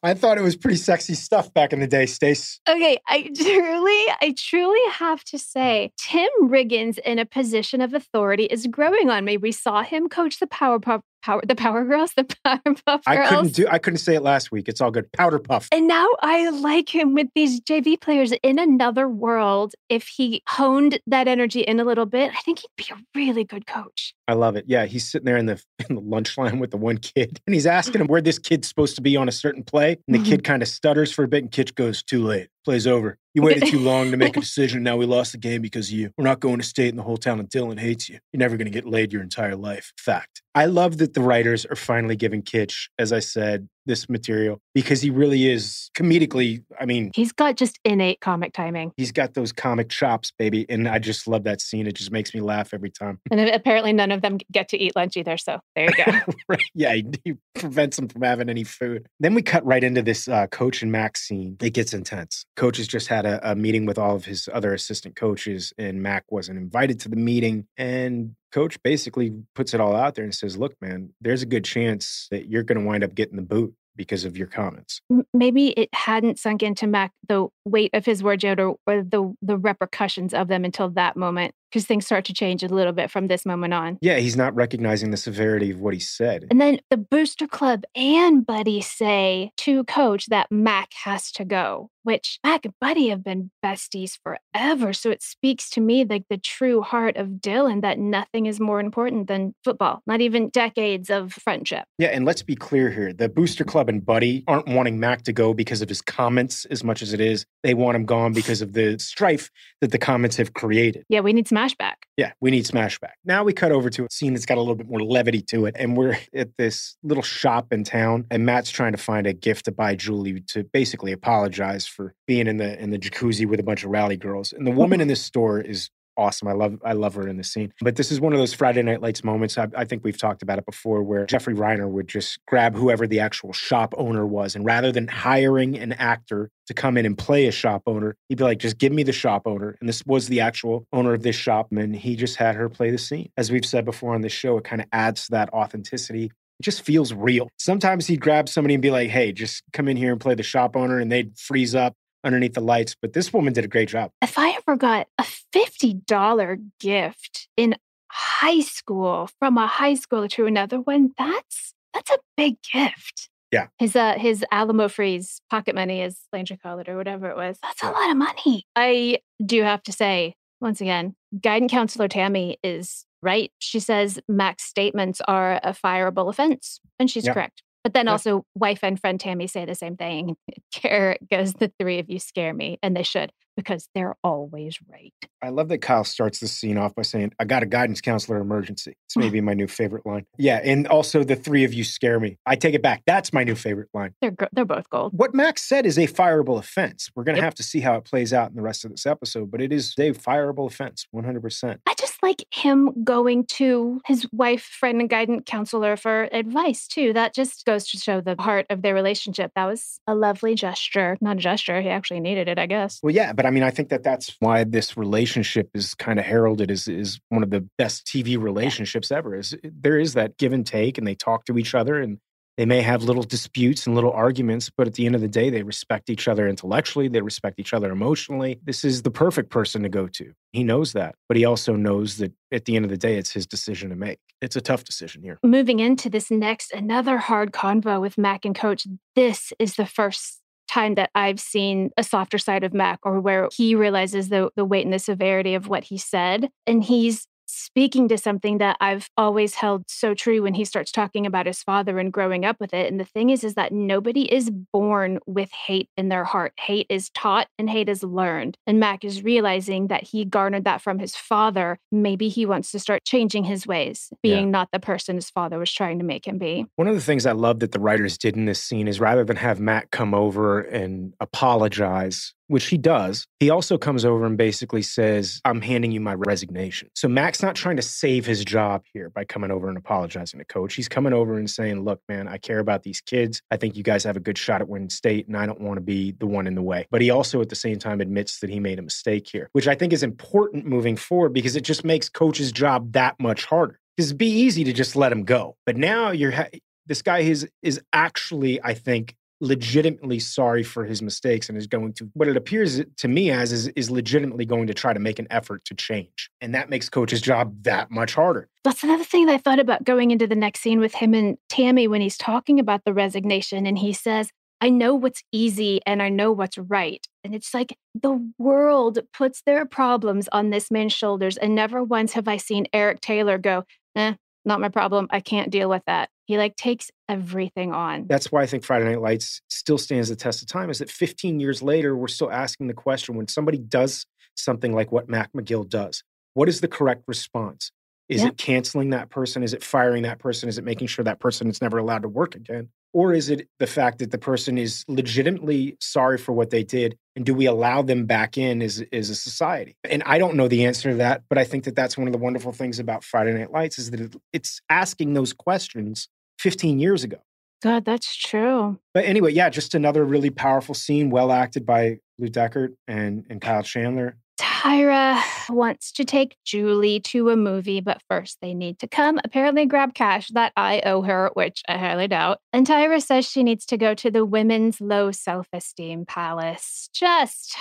I 0.04 0.14
thought 0.16 0.38
it 0.38 0.42
was 0.42 0.56
pretty 0.56 0.78
sexy 0.78 1.14
stuff 1.14 1.54
back 1.54 1.74
in 1.74 1.80
the 1.80 1.88
day, 1.88 2.06
Stace. 2.06 2.60
okay, 2.70 2.98
I 3.08 3.30
truly, 3.36 4.16
I 4.22 4.34
truly 4.38 4.92
have 4.92 5.24
to 5.26 5.38
say, 5.38 5.92
Tim 5.98 6.30
Riggins 6.42 6.98
in 7.00 7.20
a 7.20 7.26
position 7.26 7.82
of 7.82 7.94
authority 7.94 8.46
is 8.46 8.68
growing 8.68 9.10
on 9.10 9.26
me. 9.26 9.38
We 9.38 9.52
saw 9.52 9.84
him 9.84 10.08
coach 10.08 10.40
the 10.40 10.48
Powerpuff 10.48 11.02
Power, 11.26 11.42
the 11.48 11.56
Power 11.56 11.84
Girls, 11.84 12.14
the 12.16 12.24
Powerpuff 12.46 13.02
I 13.08 13.16
Girls. 13.16 13.28
I 13.32 13.36
couldn't 13.36 13.54
do. 13.56 13.68
I 13.68 13.80
couldn't 13.80 13.98
say 13.98 14.14
it 14.14 14.22
last 14.22 14.52
week. 14.52 14.70
It's 14.70 14.80
all 14.80 14.92
good. 14.92 15.12
Powder 15.12 15.40
puff. 15.40 15.68
And 15.72 15.88
now 15.88 16.08
I 16.22 16.50
like 16.50 16.94
him 16.94 17.16
with 17.16 17.28
these 17.34 17.60
JV 17.62 18.00
players 18.00 18.32
in 18.44 18.60
another 18.60 19.10
world. 19.10 19.74
If 19.90 20.08
he 20.08 20.44
honed 20.48 21.00
that 21.08 21.28
energy 21.28 21.62
in 21.62 21.80
a 21.80 21.84
little 21.84 22.06
bit, 22.06 22.32
I 22.32 22.42
think 22.42 22.60
he'd 22.60 22.70
be 22.78 22.86
a 22.94 22.98
really 23.18 23.44
good 23.44 23.66
coach. 23.66 24.14
I 24.28 24.34
love 24.34 24.56
it. 24.56 24.66
Yeah, 24.68 24.86
he's 24.86 25.10
sitting 25.10 25.26
there 25.26 25.38
in 25.38 25.48
the 25.48 25.60
in 25.90 25.96
the 25.96 26.02
lunch 26.02 26.38
line 26.38 26.60
with 26.60 26.70
the 26.72 26.78
one 26.78 26.98
kid, 27.00 27.40
and 27.48 27.54
he's 27.56 27.66
asking 27.66 28.02
him 28.02 28.08
where 28.08 28.22
this 28.22 28.38
kid's 28.38 28.68
supposed 28.68 28.96
to 28.96 29.02
be 29.02 29.18
on 29.18 29.28
a 29.28 29.32
certain 29.32 29.64
play, 29.64 29.98
and 30.08 30.16
the 30.16 30.20
Mhm. 30.20 30.26
kid 30.26 30.44
kind 30.44 30.62
of 30.62 30.68
stutters 30.68 31.12
for 31.12 31.24
a 31.24 31.28
bit, 31.28 31.44
and 31.44 31.52
Kitsch 31.52 31.74
goes, 31.74 32.04
"Too 32.04 32.24
late. 32.24 32.50
Play's 32.66 32.88
over. 32.88 33.18
You 33.34 33.42
waited 33.44 33.68
too 33.68 33.80
long 33.80 34.12
to 34.12 34.18
make 34.18 34.36
a 34.36 34.40
decision. 34.40 34.84
Now 34.84 34.98
we 34.98 35.06
lost 35.06 35.32
the 35.32 35.38
game 35.38 35.62
because 35.62 35.90
of 35.90 35.94
you. 35.94 36.12
We're 36.18 36.26
not 36.26 36.40
going 36.40 36.58
to 36.58 36.64
state, 36.64 36.90
and 36.90 36.98
the 36.98 37.04
whole 37.04 37.18
town 37.18 37.40
of 37.40 37.50
Dillon 37.50 37.78
hates 37.78 38.10
you. 38.10 38.20
You're 38.34 38.40
never 38.40 38.58
going 38.58 38.66
to 38.66 38.72
get 38.72 38.86
laid 38.86 39.14
your 39.14 39.22
entire 39.22 39.56
life. 39.56 39.94
Fact. 39.98 40.42
I 40.54 40.66
love 40.66 40.98
that 40.98 41.14
the 41.14 41.22
writers 41.22 41.66
are 41.66 41.76
finally 41.76 42.16
giving 42.16 42.42
Kitsch, 42.42 42.88
as 42.98 43.14
I 43.14 43.20
said, 43.20 43.70
this 43.86 44.10
material 44.10 44.60
because 44.74 45.02
he 45.02 45.10
really 45.10 45.48
is 45.50 45.90
comedically. 45.96 46.64
I 46.80 46.86
mean, 46.86 47.12
He's 47.16 47.32
got 47.32 47.56
just 47.56 47.80
innate 47.86 48.20
comic 48.22 48.54
timing. 48.54 48.92
he's 48.98 49.12
got 49.12 49.34
those 49.34 49.52
comic 49.52 49.90
chops, 49.90 50.32
baby, 50.38 50.66
and 50.70 50.88
I 50.88 51.00
just 51.00 51.28
love 51.28 51.44
that 51.44 51.62
scene. 51.62 51.88
It 51.88 51.96
just 51.96 52.12
makes 52.12 52.34
me 52.34 52.42
laugh 52.42 52.74
every 52.74 52.90
time. 52.92 53.20
And 53.32 53.40
apparently, 53.40 53.94
none 53.94 54.12
of 54.12 54.22
them 54.22 54.38
get 54.52 54.70
to 54.70 54.78
eat 54.78 54.96
lunch 54.96 55.18
either. 55.18 55.38
So 55.38 55.60
there 55.76 55.86
you 55.90 56.06
go. 56.06 56.12
right. 56.50 56.62
Yeah, 56.74 56.94
he, 56.94 57.06
he 57.24 57.34
prevents 57.54 57.96
them 57.98 58.08
from 58.08 58.22
having 58.22 58.50
any 58.50 58.64
food. 58.64 59.08
Then 59.20 59.34
we 59.34 59.42
cut 59.42 59.66
right 59.66 59.84
into 59.84 60.02
this 60.02 60.28
uh, 60.28 60.48
coach 60.48 60.82
and 60.82 60.92
Mac 60.92 61.18
scene. 61.18 61.58
It 61.62 61.72
gets 61.74 61.94
intense. 61.94 62.46
Coach 62.56 62.78
has 62.78 62.88
just 62.88 63.08
had 63.08 63.26
a, 63.26 63.52
a 63.52 63.56
meeting 63.56 63.86
with 63.86 63.98
all 63.98 64.16
of 64.16 64.26
his 64.26 64.50
other 64.54 64.74
assistant 64.74 65.16
coaches, 65.16 65.74
and 65.78 66.02
Mac 66.02 66.26
wasn't 66.30 66.58
invited 66.58 67.00
to 67.02 67.10
the 67.10 67.16
meeting. 67.16 67.68
And 67.78 68.36
coach 68.56 68.82
basically 68.84 69.34
puts 69.54 69.74
it 69.74 69.82
all 69.82 69.98
out 69.98 70.16
there 70.16 70.24
and 70.24 70.34
says, 70.34 70.56
Look, 70.56 70.82
man, 70.82 71.10
there's 71.20 71.42
a 71.42 71.46
good 71.46 71.66
chance 71.66 72.28
that 72.32 72.48
you're 72.48 72.64
going 72.64 72.80
to 72.80 72.86
wind 72.86 73.04
up 73.04 73.14
getting 73.14 73.36
the 73.36 73.42
boot 73.42 73.74
because 73.98 74.24
of 74.24 74.38
your 74.38 74.48
comments. 74.48 75.02
Maybe 75.34 75.70
it 75.70 75.90
hadn't 75.94 76.40
sunk 76.40 76.64
into 76.64 76.88
Mac 76.88 77.12
the 77.28 77.48
weight 77.66 77.92
of 77.94 78.06
his 78.06 78.24
words 78.24 78.46
yet, 78.46 78.60
or, 78.60 78.76
or 78.88 79.04
the 79.04 79.34
the 79.42 79.58
repercussions 79.58 80.34
of 80.34 80.48
them 80.48 80.64
until 80.64 80.90
that 80.92 81.18
moment. 81.18 81.54
Because 81.76 81.88
things 81.88 82.06
start 82.06 82.24
to 82.24 82.34
change 82.34 82.64
a 82.64 82.70
little 82.70 82.94
bit 82.94 83.12
from 83.12 83.28
this 83.28 83.46
moment 83.46 83.74
on. 83.74 83.98
Yeah, 84.00 84.20
he's 84.20 84.38
not 84.38 84.56
recognizing 84.56 85.12
the 85.12 85.18
severity 85.18 85.72
of 85.72 85.82
what 85.82 85.94
he 85.94 86.00
said. 86.00 86.46
And 86.50 86.62
then 86.62 86.80
the 86.90 86.96
Booster 86.96 87.48
Club 87.48 87.84
and 87.94 88.46
Buddy 88.46 88.80
say 88.80 89.52
to 89.58 89.84
Coach 89.84 90.28
that 90.28 90.50
Mac 90.50 90.94
has 91.04 91.34
to 91.34 91.44
go, 91.44 91.90
which 92.04 92.40
Mac 92.46 92.64
and 92.64 92.74
Buddy 92.80 93.10
have 93.10 93.26
been 93.26 93.52
besties 93.62 94.14
forever. 94.24 94.94
So 94.94 95.10
it 95.10 95.22
speaks 95.22 95.70
to 95.72 95.82
me 95.82 96.06
like 96.06 96.24
the 96.30 96.38
true 96.38 96.82
heart 96.82 97.18
of 97.18 97.42
Dillon 97.42 97.82
that 97.82 98.00
nothing 98.00 98.46
is 98.46 98.62
more 98.62 98.80
important 98.80 99.28
than 99.28 99.54
football, 99.66 100.02
not 100.08 100.22
even 100.22 100.50
decades 100.50 101.10
of 101.10 101.34
friendship. 101.34 101.84
Yeah, 101.98 102.10
and 102.10 102.24
let's 102.24 102.42
be 102.42 102.56
clear 102.56 102.90
here. 102.90 103.12
The 103.12 103.28
Booster 103.28 103.66
Club 103.66 103.90
and 103.90 104.06
Buddy 104.06 104.46
aren't 104.48 104.70
wanting 104.70 104.98
Mac 104.98 105.24
to 105.24 105.34
go 105.34 105.54
because 105.54 105.82
of 105.82 105.90
his 105.90 106.02
comments 106.02 106.64
as 106.66 106.86
much 106.86 107.02
as 107.02 107.12
it 107.12 107.20
is. 107.20 107.46
They 107.64 107.74
want 107.74 107.98
him 107.98 108.06
gone 108.06 108.32
because 108.32 108.62
of 108.62 108.72
the 108.72 108.98
strife 108.98 109.50
that 109.82 109.92
the 109.92 109.98
comments 109.98 110.38
have 110.38 110.54
created. 110.54 111.04
Yeah, 111.10 111.20
we 111.20 111.34
need 111.34 111.48
Smashback. 111.66 111.94
Yeah, 112.18 112.32
we 112.40 112.52
need 112.52 112.66
Smashback. 112.66 113.14
Now 113.26 113.44
we 113.44 113.54
cut 113.54 113.72
over 113.72 113.90
to 113.90 114.06
a 114.06 114.08
scene 114.10 114.34
that's 114.34 114.46
got 114.46 114.58
a 114.58 114.62
little 114.62 114.76
bit 114.76 114.88
more 114.88 115.02
levity 115.02 115.42
to 115.44 115.66
it. 115.66 115.76
And 115.78 115.98
we're 115.98 116.18
at 116.36 116.56
this 116.58 116.96
little 117.04 117.24
shop 117.24 117.72
in 117.72 117.84
town, 117.84 118.26
and 118.32 118.46
Matt's 118.46 118.70
trying 118.70 118.94
to 118.94 118.98
find 118.98 119.28
a 119.28 119.34
gift 119.34 119.66
to 119.66 119.72
buy 119.72 119.96
Julie 119.96 120.42
to 120.48 120.64
basically 120.64 121.12
apologize 121.12 121.86
for 121.86 122.14
being 122.28 122.48
in 122.48 122.58
the 122.58 122.82
in 122.82 122.92
the 122.92 123.00
jacuzzi 123.00 123.48
with 123.48 123.60
a 123.60 123.64
bunch 123.64 123.84
of 123.84 123.90
rally 123.90 124.18
girls. 124.18 124.54
And 124.54 124.66
the 124.66 124.72
woman 124.72 125.02
in 125.02 125.08
this 125.08 125.22
store 125.22 125.60
is 125.60 125.90
awesome. 126.18 126.48
I 126.48 126.54
love 126.54 126.80
I 126.84 126.94
love 126.94 127.16
her 127.16 127.28
in 127.28 127.38
the 127.38 127.44
scene. 127.44 127.74
But 127.82 127.96
this 127.96 128.12
is 128.12 128.20
one 128.20 128.34
of 128.34 128.40
those 128.40 128.54
Friday 128.54 128.82
Night 128.82 129.02
Lights 129.02 129.24
moments. 129.24 129.58
I, 129.58 129.68
I, 129.76 129.86
think 129.86 130.04
we've 130.04 130.18
talked 130.18 130.42
about 130.42 130.58
it 130.58 130.66
before, 130.66 131.04
where 131.04 131.26
Jeffrey 131.26 131.54
Reiner 131.54 131.90
would 131.90 132.08
just 132.08 132.40
grab 132.46 132.76
whoever 132.76 133.08
the 133.08 133.20
actual 133.20 133.54
shop 133.54 133.94
owner 133.98 134.26
was, 134.26 134.56
and 134.56 134.66
rather 134.66 134.92
than 134.92 135.08
hiring 135.08 135.78
an 135.78 135.94
actor 135.94 136.50
to 136.68 136.74
come 136.74 136.98
in 136.98 137.06
and 137.06 137.18
play 137.18 137.48
a 137.48 137.52
shop 137.52 137.84
owner, 137.86 138.16
he'd 138.30 138.38
be 138.38 138.44
like, 138.44 138.60
"Just 138.60 138.78
give 138.78 138.92
me 138.92 139.04
the 139.04 139.14
shop 139.14 139.44
owner." 139.46 139.76
And 139.80 139.90
this 139.90 140.04
was 140.06 140.28
the 140.28 140.42
actual 140.42 140.88
owner 140.94 141.14
of 141.14 141.24
this 141.24 141.36
shop, 141.36 141.72
and 141.72 141.96
he 141.96 142.16
just 142.16 142.38
had 142.38 142.56
her 142.56 142.70
play 142.70 142.92
the 142.92 142.98
scene. 142.98 143.30
As 143.38 143.52
we've 143.52 143.66
said 143.66 143.86
before 143.86 144.14
on 144.14 144.22
this 144.22 144.34
show, 144.34 144.58
it 144.58 144.64
kind 144.64 144.82
of 144.82 144.88
adds 144.92 145.26
to 145.26 145.32
that 145.32 145.54
authenticity. 145.54 146.26
It 146.26 146.64
just 146.64 146.84
feels 146.84 147.14
real. 147.14 147.50
Sometimes 147.58 148.08
he'd 148.08 148.22
grab 148.22 148.48
somebody 148.48 148.76
and 148.76 148.82
be 148.82 148.92
like, 148.92 149.10
hey, 149.10 149.34
just 149.34 149.62
come 149.74 149.90
in 149.90 149.98
here 149.98 150.14
and 150.14 150.22
play 150.22 150.36
the 150.36 150.44
shop 150.44 150.76
owner, 150.76 151.00
and 151.00 151.12
they'd 151.12 151.38
freeze 151.38 151.76
up 151.76 151.96
underneath 152.26 152.54
the 152.54 152.62
lights. 152.62 152.96
But 153.02 153.14
this 153.14 153.32
woman 153.32 153.54
did 153.54 153.64
a 153.64 153.68
great 153.70 153.88
job. 153.90 154.12
If 154.22 154.38
I 154.38 154.52
ever 154.52 154.76
got 154.76 155.08
a 155.18 155.24
$50 155.56 156.72
gift 156.80 157.48
in 157.56 157.76
high 158.12 158.62
school 158.62 159.30
from 159.40 159.58
a 159.58 159.68
high 159.68 159.94
schooler 159.94 160.30
to 160.32 160.46
another 160.46 160.80
one, 160.80 161.12
that's 161.18 161.74
that's 161.94 162.10
a 162.12 162.18
big 162.36 162.58
gift. 162.74 163.30
Yeah. 163.52 163.68
His 163.78 163.96
uh 163.96 164.16
his 164.18 164.44
Alamo 164.52 164.88
Freeze 164.90 165.40
pocket 165.50 165.76
money, 165.76 166.02
as 166.02 166.20
Landry 166.34 166.58
called 166.58 166.82
it, 166.82 166.90
or 166.90 166.98
whatever 166.98 167.30
it 167.30 167.38
was. 167.38 167.58
That's 167.62 167.84
a 167.84 167.92
lot 167.92 168.10
of 168.12 168.18
money. 168.18 168.66
I 168.76 169.20
do 169.46 169.64
have 169.64 169.84
to 169.84 169.92
say, 169.94 170.36
once 170.60 170.82
again, 170.82 171.16
guidance 171.42 171.72
counselor 171.72 172.08
Tammy 172.08 172.58
is 172.64 173.06
right. 173.22 173.52
She 173.60 173.80
says 173.80 174.20
Mac's 174.28 174.64
statements 174.64 175.22
are 175.28 175.60
a 175.64 175.72
fireable 175.74 176.30
offense, 176.30 176.80
and 177.00 177.10
she's 177.10 177.26
Yeah. 177.26 177.34
correct. 177.34 177.64
But 177.86 177.94
then 177.94 178.08
also, 178.08 178.48
wife 178.56 178.80
and 178.82 179.00
friend 179.00 179.20
Tammy 179.20 179.46
say 179.46 179.64
the 179.66 179.76
same 179.76 179.96
thing. 179.96 180.38
Garrett 180.82 181.30
goes, 181.30 181.54
The 181.54 181.72
three 181.80 182.00
of 182.00 182.10
you 182.10 182.18
scare 182.18 182.52
me. 182.52 182.80
And 182.82 182.98
they 182.98 183.04
should, 183.04 183.32
because 183.56 183.90
they're 183.96 184.16
always 184.24 184.78
right. 184.92 185.14
I 185.42 185.50
love 185.50 185.68
that 185.70 185.78
Kyle 185.80 186.04
starts 186.04 186.40
the 186.40 186.48
scene 186.48 186.78
off 186.78 186.96
by 186.96 187.04
saying, 187.04 187.34
I 187.40 187.46
got 187.46 187.62
a 187.64 187.66
guidance 187.66 188.02
counselor 188.02 188.38
emergency. 188.40 188.96
It's 189.06 189.16
maybe 189.18 189.42
my 189.42 189.54
new 189.54 189.68
favorite 189.68 190.06
line. 190.06 190.26
Yeah. 190.38 190.60
And 190.64 190.88
also, 190.88 191.24
the 191.24 191.36
three 191.36 191.64
of 191.64 191.74
you 191.74 191.84
scare 191.84 192.20
me. 192.20 192.38
I 192.46 192.56
take 192.56 192.74
it 192.74 192.82
back. 192.82 193.04
That's 193.06 193.32
my 193.34 193.44
new 193.44 193.56
favorite 193.56 193.90
line. 193.94 194.14
They're, 194.22 194.32
go- 194.32 194.48
they're 194.52 194.66
both 194.66 194.90
gold. 194.90 195.14
What 195.16 195.34
Max 195.36 195.62
said 195.64 195.86
is 195.86 195.98
a 195.98 196.08
fireable 196.08 196.58
offense. 196.58 197.10
We're 197.16 197.24
going 197.24 197.36
to 197.36 197.40
Yep. 197.40 197.46
have 197.46 197.56
to 197.56 197.64
see 197.64 197.80
how 197.82 197.96
it 197.96 198.06
plays 198.06 198.34
out 198.34 198.50
in 198.50 198.56
the 198.56 198.62
rest 198.62 198.86
of 198.86 198.92
this 198.92 199.06
episode, 199.06 199.52
but 199.52 199.62
it 199.62 199.72
is 199.72 199.94
a 200.00 200.12
fireable 200.12 200.68
offense, 200.68 201.06
100%. 201.16 201.78
I 201.86 201.94
just 202.00 202.22
like 202.24 202.44
him 202.52 203.04
going 203.04 203.46
to 203.46 204.02
his 204.06 204.28
wife, 204.32 204.64
friend, 204.64 205.00
and 205.02 205.10
guidance 205.10 205.44
counselor 205.46 205.96
for 205.98 206.28
advice, 206.32 206.88
too. 206.88 207.14
That 207.14 207.36
just 207.36 207.66
goes 207.66 207.88
to 207.90 207.98
show 207.98 208.22
the 208.22 208.36
heart 208.40 208.66
of 208.70 208.82
their 208.82 208.94
relationship. 208.96 209.52
That 209.56 209.66
was 209.66 210.00
a 210.08 210.16
lovely 210.16 210.56
gesture. 210.56 211.18
Not 211.22 211.38
a 211.38 211.40
gesture. 211.40 211.82
He 211.82 211.90
actually 211.90 212.20
needed 212.22 212.48
it, 212.48 212.58
I 212.58 212.66
guess. 212.66 213.00
Well, 213.04 213.14
yeah, 213.14 213.34
but 213.34 213.45
I 213.46 213.52
mean, 213.52 213.64
I 213.64 213.72
think 213.72 213.90
that 213.90 214.04
that's 214.04 214.36
why 214.40 214.64
this 214.64 214.98
relationship 214.98 215.70
is 215.74 215.94
kind 215.96 216.20
of 216.20 216.26
heralded 216.26 216.72
as 216.72 216.88
is 216.88 217.20
one 217.30 217.44
of 217.44 217.50
the 217.50 217.68
best 217.78 218.06
TV 218.06 218.42
relationships 218.42 219.12
ever. 219.12 219.36
Is 219.36 219.54
eh, 219.64 219.70
there 219.72 220.00
is 220.00 220.14
that 220.14 220.38
give 220.38 220.54
and 220.54 220.66
take, 220.66 220.98
and 220.98 221.08
they 221.08 221.16
talk 221.16 221.46
to 221.46 221.58
each 221.58 221.76
other, 221.76 222.00
and 222.00 222.20
they 222.58 222.66
may 222.66 222.82
have 222.82 223.04
little 223.04 223.24
disputes 223.24 223.86
and 223.86 223.96
little 223.96 224.14
arguments, 224.14 224.70
but 224.70 224.88
at 224.88 224.94
the 224.94 225.06
end 225.06 225.14
of 225.14 225.22
the 225.22 225.28
day, 225.28 225.50
they 225.50 225.64
respect 225.64 226.10
each 226.10 226.28
other 226.28 226.48
intellectually, 226.48 227.10
they 227.10 227.22
respect 227.22 227.60
each 227.60 227.74
other 227.74 227.92
emotionally. 227.92 228.60
This 228.64 228.86
is 228.86 229.02
the 229.02 229.12
perfect 229.12 229.50
person 229.50 229.84
to 229.84 229.90
go 229.90 230.08
to. 230.08 230.32
He 230.54 230.64
knows 230.64 230.94
that, 230.94 231.16
but 231.28 231.36
he 231.36 231.44
also 231.44 231.76
knows 231.76 232.18
that 232.18 232.32
at 232.54 232.64
the 232.64 232.78
end 232.78 232.86
of 232.86 232.92
the 232.92 232.98
day, 232.98 233.18
it's 233.18 233.32
his 233.32 233.46
decision 233.46 233.90
to 233.90 233.96
make. 233.98 234.20
It's 234.42 234.56
a 234.56 234.62
tough 234.62 234.86
decision 234.86 235.22
here. 235.22 235.38
Moving 235.44 235.80
into 235.82 236.10
this 236.10 236.32
next, 236.32 236.72
another 236.72 237.18
hard 237.18 237.52
convo 237.52 238.00
with 238.00 238.18
Mac 238.18 238.46
and 238.46 238.56
Coach. 238.56 238.88
This 239.16 239.52
is 239.60 239.76
the 239.76 239.86
first 239.86 240.40
time 240.76 240.96
that 240.96 241.10
I've 241.16 241.40
seen 241.40 241.90
a 241.98 242.04
softer 242.04 242.38
side 242.38 242.66
of 242.66 242.74
Mac 242.74 243.00
or 243.04 243.22
where 243.22 243.48
he 243.56 243.76
realizes 243.76 244.28
the, 244.28 244.50
the 244.58 244.66
weight 244.66 244.84
and 244.86 244.94
the 244.94 245.00
severity 245.00 245.56
of 245.56 245.70
what 245.70 245.86
he 245.86 245.98
said. 245.98 246.50
And 246.68 246.84
he's 246.84 247.28
speaking 247.56 248.08
to 248.10 248.18
something 248.18 248.58
that 248.60 248.78
I've 248.80 249.10
always 249.18 249.56
held 249.56 249.90
so 249.90 250.14
true 250.14 250.44
when 250.44 250.54
he 250.54 250.66
starts 250.66 250.92
talking 250.92 251.26
about 251.26 251.46
his 251.46 251.64
father 251.64 251.98
and 251.98 252.12
growing 252.14 252.46
up 252.46 252.60
with 252.60 252.74
it. 252.74 252.92
And 252.92 253.00
the 253.00 253.06
thing 253.06 253.30
is, 253.30 253.44
is 253.44 253.56
that 253.56 253.72
nobody 253.72 254.32
is 254.32 254.50
born 254.50 255.20
with 255.26 255.52
hate 255.52 255.90
in 255.98 256.10
their 256.10 256.26
heart. 256.26 256.54
Hate 256.58 256.88
is 256.90 257.10
taught 257.10 257.48
and 257.58 257.70
hate 257.70 257.90
is 257.90 258.04
learned. 258.04 258.58
And 258.68 258.80
Mac 258.80 259.04
is 259.04 259.24
realizing 259.24 259.88
that 259.88 260.04
he 260.04 260.26
garnered 260.26 260.66
that 260.66 260.82
from 260.82 261.00
his 261.00 261.16
father. 261.16 261.80
Maybe 261.92 262.30
he 262.30 262.46
wants 262.46 262.72
to 262.72 262.80
start 262.80 263.06
changing 263.06 263.46
his 263.46 263.66
ways, 263.66 264.12
being 264.22 264.52
not 264.52 264.70
the 264.72 264.80
person 264.80 265.16
his 265.16 265.30
father 265.30 265.58
was 265.58 265.72
trying 265.72 265.98
to 266.00 266.06
make 266.06 266.28
him 266.28 266.38
be. 266.38 266.66
One 266.76 266.88
of 266.88 266.96
the 266.96 267.02
things 267.02 267.26
I 267.26 267.32
love 267.32 267.60
that 267.62 267.72
the 267.72 267.80
writers 267.80 268.18
did 268.18 268.36
in 268.36 268.46
this 268.46 268.62
scene 268.62 268.88
is 268.88 269.00
rather 269.00 269.24
than 269.24 269.38
have 269.38 269.60
Matt 269.60 269.90
come 269.92 270.14
over 270.14 270.62
and 270.62 271.14
apologize, 271.20 272.35
which 272.48 272.68
he 272.68 272.78
does, 272.78 273.28
he 273.40 273.50
also 273.50 273.78
comes 273.78 274.06
over 274.06 274.26
and 274.26 274.38
basically 274.38 274.82
says, 274.82 275.42
I'm 275.46 275.62
handing 275.62 275.92
you 275.92 276.00
my 276.00 276.14
resignation. 276.14 276.90
So 276.96 277.08
Mac's 277.08 277.42
not 277.42 277.56
trying 277.56 277.76
to 277.78 277.82
save 277.82 278.26
his 278.26 278.44
job 278.46 278.84
here 278.94 279.10
by 279.10 279.26
coming 279.26 279.52
over 279.52 279.68
and 279.68 279.78
apologizing 279.78 280.40
to 280.40 280.46
coach. 280.46 280.76
He's 280.76 280.88
coming 280.88 281.14
over 281.14 281.38
and 281.38 281.50
saying, 281.50 281.84
Look, 281.84 282.02
man, 282.08 282.28
I 282.28 282.38
care 282.38 282.60
about 282.60 282.84
these 282.84 283.02
kids. 283.02 283.42
I 283.52 283.58
think 283.58 283.76
you 283.76 283.84
guys 283.84 284.04
have 284.04 284.18
a 284.18 284.20
good 284.20 284.38
shot 284.38 284.62
at 284.62 284.70
winning 284.70 284.90
state, 284.90 285.28
and 285.28 285.38
I 285.38 285.46
don't 285.46 285.62
want 285.62 285.78
to 285.78 285.82
be 285.82 286.12
the 286.12 286.28
one 286.28 286.48
in 286.48 286.56
the 286.56 286.62
way. 286.62 286.88
But 286.92 287.02
he 287.02 287.10
also 287.10 287.42
at 287.42 287.50
the 287.50 287.56
same 287.56 287.80
time 287.80 288.02
admits 288.02 288.40
that 288.40 288.50
he 288.50 288.60
made 288.60 288.80
a 288.80 288.84
mistake 288.84 289.28
here, 289.28 289.50
which 289.54 289.68
I 289.68 289.76
think 289.76 289.94
is 289.94 290.04
important 290.04 290.66
moving 290.66 290.98
forward 290.98 291.34
because 291.34 291.56
it 291.56 291.62
just 291.62 291.84
makes 291.84 292.10
coach's 292.10 292.52
job 292.52 292.94
that 292.94 293.20
much 293.20 293.46
harder. 293.46 293.80
Because 293.96 294.10
it'd 294.10 294.18
be 294.18 294.28
easy 294.30 294.66
to 294.66 294.74
just 294.74 294.96
let 294.96 295.12
him 295.12 295.24
go. 295.24 295.56
But 295.66 295.78
now 295.78 296.12
you're 296.12 296.32
ha- 296.32 296.50
this 296.86 297.02
guy 297.02 297.20
is 297.20 297.48
is 297.62 297.82
actually, 297.94 298.62
I 298.62 298.74
think, 298.74 299.16
legitimately 299.46 300.20
sorry 300.20 300.64
for 300.64 300.84
his 300.86 301.02
mistakes 301.02 301.48
and 301.48 301.58
is 301.58 301.68
going 301.68 301.94
to 301.94 302.10
what 302.14 302.28
it 302.28 302.36
appears 302.36 302.82
to 302.98 303.08
me 303.08 303.32
as 303.32 303.52
is, 303.52 303.68
is 303.70 303.90
legitimately 303.90 304.46
going 304.46 304.68
to 304.68 304.74
try 304.74 304.94
to 304.94 305.00
make 305.00 305.20
an 305.20 305.28
effort 305.30 305.64
to 305.66 305.76
change. 305.76 306.30
And 306.42 306.54
that 306.56 306.70
makes 306.70 306.90
coach's 306.90 307.22
job 307.22 307.56
that 307.64 307.92
much 307.92 308.16
harder. 308.16 308.50
That's 308.64 308.84
another 308.84 309.04
thing 309.04 309.28
that 309.28 309.34
I 309.34 309.38
thought 309.38 309.60
about 309.60 309.84
going 309.84 310.12
into 310.12 310.28
the 310.28 310.36
next 310.36 310.62
scene 310.62 310.80
with 310.80 310.96
him 310.96 311.14
and 311.14 311.38
Tammy 311.50 311.88
when 311.88 312.02
he's 312.02 312.18
talking 312.18 312.60
about 312.60 312.84
the 312.84 312.94
resignation. 312.94 313.66
And 313.66 313.78
he 313.78 313.94
says, 313.94 314.32
I 314.62 314.70
know 314.70 314.96
what's 314.96 315.24
easy 315.32 315.82
and 315.86 316.02
I 316.02 316.10
know 316.10 316.32
what's 316.32 316.58
right. 316.58 317.06
And 317.24 317.36
it's 317.36 317.54
like 317.54 317.78
the 317.94 318.32
world 318.38 319.00
puts 319.14 319.42
their 319.46 319.66
problems 319.66 320.28
on 320.32 320.50
this 320.50 320.72
man's 320.72 320.94
shoulders. 320.94 321.38
And 321.38 321.54
never 321.54 321.84
once 321.84 322.14
have 322.14 322.28
I 322.28 322.38
seen 322.38 322.66
Eric 322.74 323.02
Taylor 323.02 323.38
go, 323.38 323.66
eh, 323.96 324.14
not 324.46 324.60
my 324.60 324.70
problem. 324.70 325.08
I 325.10 325.20
can't 325.20 325.50
deal 325.50 325.70
with 325.70 325.84
that. 325.88 326.10
He 326.26 326.38
like 326.38 326.56
takes 326.56 326.92
everything 327.10 327.74
on. 327.74 328.08
That's 328.08 328.32
why 328.32 328.42
I 328.42 328.46
think 328.46 328.64
Friday 328.64 328.86
Night 328.86 329.02
Lights 329.02 329.42
still 329.50 329.78
stands 329.78 330.10
the 330.10 330.16
test 330.16 330.42
of 330.42 330.48
time 330.48 330.70
is 330.70 330.80
that 330.80 330.90
15 330.90 331.40
years 331.40 331.62
later, 331.62 331.96
we're 331.96 332.08
still 332.08 332.32
asking 332.32 332.68
the 332.68 332.74
question 332.74 333.16
when 333.16 333.28
somebody 333.28 333.58
does 333.58 334.06
something 334.36 334.74
like 334.74 334.92
what 334.92 335.08
Mac 335.10 335.32
McGill 335.34 335.68
does, 335.68 336.04
what 336.34 336.50
is 336.50 336.62
the 336.62 336.68
correct 336.68 337.04
response? 337.08 337.72
Is 338.10 338.22
Yeah. 338.22 338.30
it 338.30 338.38
canceling 338.38 338.92
that 338.92 339.10
person? 339.10 339.44
Is 339.44 339.54
it 339.54 339.64
firing 339.64 340.04
that 340.04 340.20
person? 340.20 340.48
Is 340.50 340.58
it 340.58 340.64
making 340.64 340.88
sure 340.88 341.04
that 341.06 341.20
person 341.20 341.48
is 341.48 341.62
never 341.62 341.78
allowed 341.78 342.04
to 342.04 342.10
work 342.10 342.36
again? 342.36 342.70
Or 342.96 343.12
is 343.12 343.30
it 343.30 343.50
the 343.60 343.68
fact 343.68 344.00
that 344.00 344.12
the 344.12 344.18
person 344.18 344.58
is 344.58 344.86
legitimately 344.88 345.76
sorry 345.82 346.18
for 346.18 346.32
what 346.32 346.50
they 346.50 346.64
did? 346.64 346.98
And 347.18 347.26
do 347.26 347.34
we 347.34 347.46
allow 347.46 347.82
them 347.82 348.06
back 348.06 348.38
in 348.38 348.62
as, 348.62 348.82
as 348.94 349.10
a 349.10 349.16
society? 349.16 349.76
And 349.84 350.02
I 350.06 350.18
don't 350.18 350.38
know 350.38 350.48
the 350.48 350.64
answer 350.64 350.92
to 350.92 350.96
that, 350.96 351.24
but 351.28 351.38
I 351.38 351.44
think 351.44 351.66
that 351.66 351.76
that's 351.76 351.98
one 351.98 352.08
of 352.08 352.14
the 352.14 352.18
wonderful 352.18 352.54
things 352.54 352.80
about 352.80 353.04
Friday 353.04 353.34
Night 353.34 353.52
Lights 353.52 353.78
is 353.80 353.92
that 353.92 354.16
it's 354.32 354.62
asking 354.70 355.14
those 355.14 355.34
questions 355.34 356.08
15 356.40 356.80
years 356.80 357.04
ago. 357.04 357.18
God, 357.62 357.84
that's 357.84 358.16
true. 358.16 358.80
But 358.94 359.04
anyway, 359.04 359.34
yeah, 359.34 359.50
just 359.50 359.76
another 359.76 360.06
really 360.06 360.30
powerful 360.30 360.74
scene, 360.74 361.10
well 361.10 361.34
acted 361.34 361.66
by 361.66 361.98
Blue 362.18 362.30
Deckert 362.30 362.76
and, 362.88 363.26
and 363.30 363.42
Kyle 363.42 363.64
Chandler. 363.64 364.16
Tyra 364.40 365.22
wants 365.50 365.92
to 365.94 366.04
take 366.04 366.38
Julie 366.44 367.00
to 367.02 367.30
a 367.30 367.36
movie, 367.36 367.80
but 367.80 368.02
first 368.10 368.40
they 368.42 368.54
need 368.54 368.80
to 368.80 368.88
come 368.88 369.20
apparently 369.24 369.66
grab 369.66 369.94
cash 369.94 370.30
that 370.34 370.52
I 370.58 370.82
owe 370.86 371.02
her, 371.04 371.30
which 371.34 371.64
I 371.68 371.78
highly 371.78 372.08
doubt. 372.08 372.40
And 372.52 372.68
Tyra 372.68 373.02
says 373.02 373.26
she 373.26 373.44
needs 373.44 373.66
to 373.68 373.78
go 373.78 373.94
to 373.94 374.12
the 374.12 374.26
Women's 374.26 374.82
Low 374.82 375.12
Self 375.12 375.48
Esteem 375.54 376.06
Palace. 376.06 376.90
Just 376.94 377.56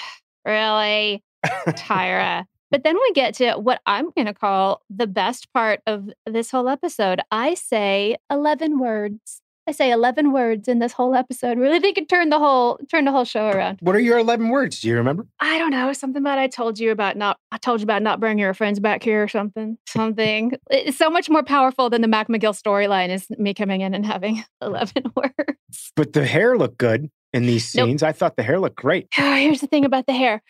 really, 0.44 1.22
Tyra. 1.46 2.44
But 2.70 2.82
then 2.82 2.96
we 2.96 3.12
get 3.12 3.34
to 3.34 3.52
what 3.52 3.80
I'm 3.86 4.10
going 4.16 4.26
to 4.26 4.34
call 4.34 4.82
the 4.90 5.06
best 5.06 5.52
part 5.52 5.78
of 5.86 6.10
this 6.26 6.50
whole 6.50 6.68
episode. 6.68 7.20
I 7.30 7.54
say 7.54 8.16
11 8.32 8.80
words. 8.80 9.42
I 9.66 9.72
say 9.72 9.90
11 9.90 10.32
words 10.32 10.68
in 10.68 10.78
this 10.78 10.92
whole 10.92 11.14
episode. 11.14 11.56
Really 11.58 11.78
they 11.78 11.92
could 11.92 12.08
turn 12.08 12.28
the 12.28 12.38
whole 12.38 12.78
turn 12.90 13.04
the 13.06 13.12
whole 13.12 13.24
show 13.24 13.48
around. 13.48 13.78
What 13.80 13.96
are 13.96 14.00
your 14.00 14.18
11 14.18 14.50
words? 14.50 14.80
Do 14.80 14.88
you 14.88 14.96
remember? 14.96 15.26
I 15.40 15.58
don't 15.58 15.70
know, 15.70 15.92
something 15.94 16.20
about 16.20 16.38
I 16.38 16.48
told 16.48 16.78
you 16.78 16.90
about 16.90 17.16
not 17.16 17.38
I 17.50 17.56
told 17.58 17.80
you 17.80 17.84
about 17.84 18.02
not 18.02 18.20
bringing 18.20 18.38
your 18.40 18.52
friends 18.54 18.78
back 18.78 19.02
here 19.02 19.22
or 19.22 19.28
something. 19.28 19.78
Something. 19.88 20.52
It's 20.70 20.98
so 20.98 21.08
much 21.08 21.30
more 21.30 21.42
powerful 21.42 21.88
than 21.88 22.02
the 22.02 22.08
Mac 22.08 22.28
McGill 22.28 22.60
storyline 22.60 23.08
is 23.08 23.26
me 23.38 23.54
coming 23.54 23.80
in 23.80 23.94
and 23.94 24.04
having 24.04 24.44
11 24.60 25.04
words. 25.16 25.92
But 25.96 26.12
the 26.12 26.26
hair 26.26 26.58
looked 26.58 26.78
good 26.78 27.10
in 27.32 27.46
these 27.46 27.74
Nope. 27.74 27.86
scenes. 27.88 28.02
I 28.02 28.12
thought 28.12 28.36
the 28.36 28.42
hair 28.42 28.60
looked 28.60 28.76
great. 28.76 29.08
Oh, 29.18 29.34
Here's 29.36 29.60
the 29.60 29.66
thing 29.66 29.84
about 29.84 30.06
the 30.06 30.12
hair. 30.12 30.42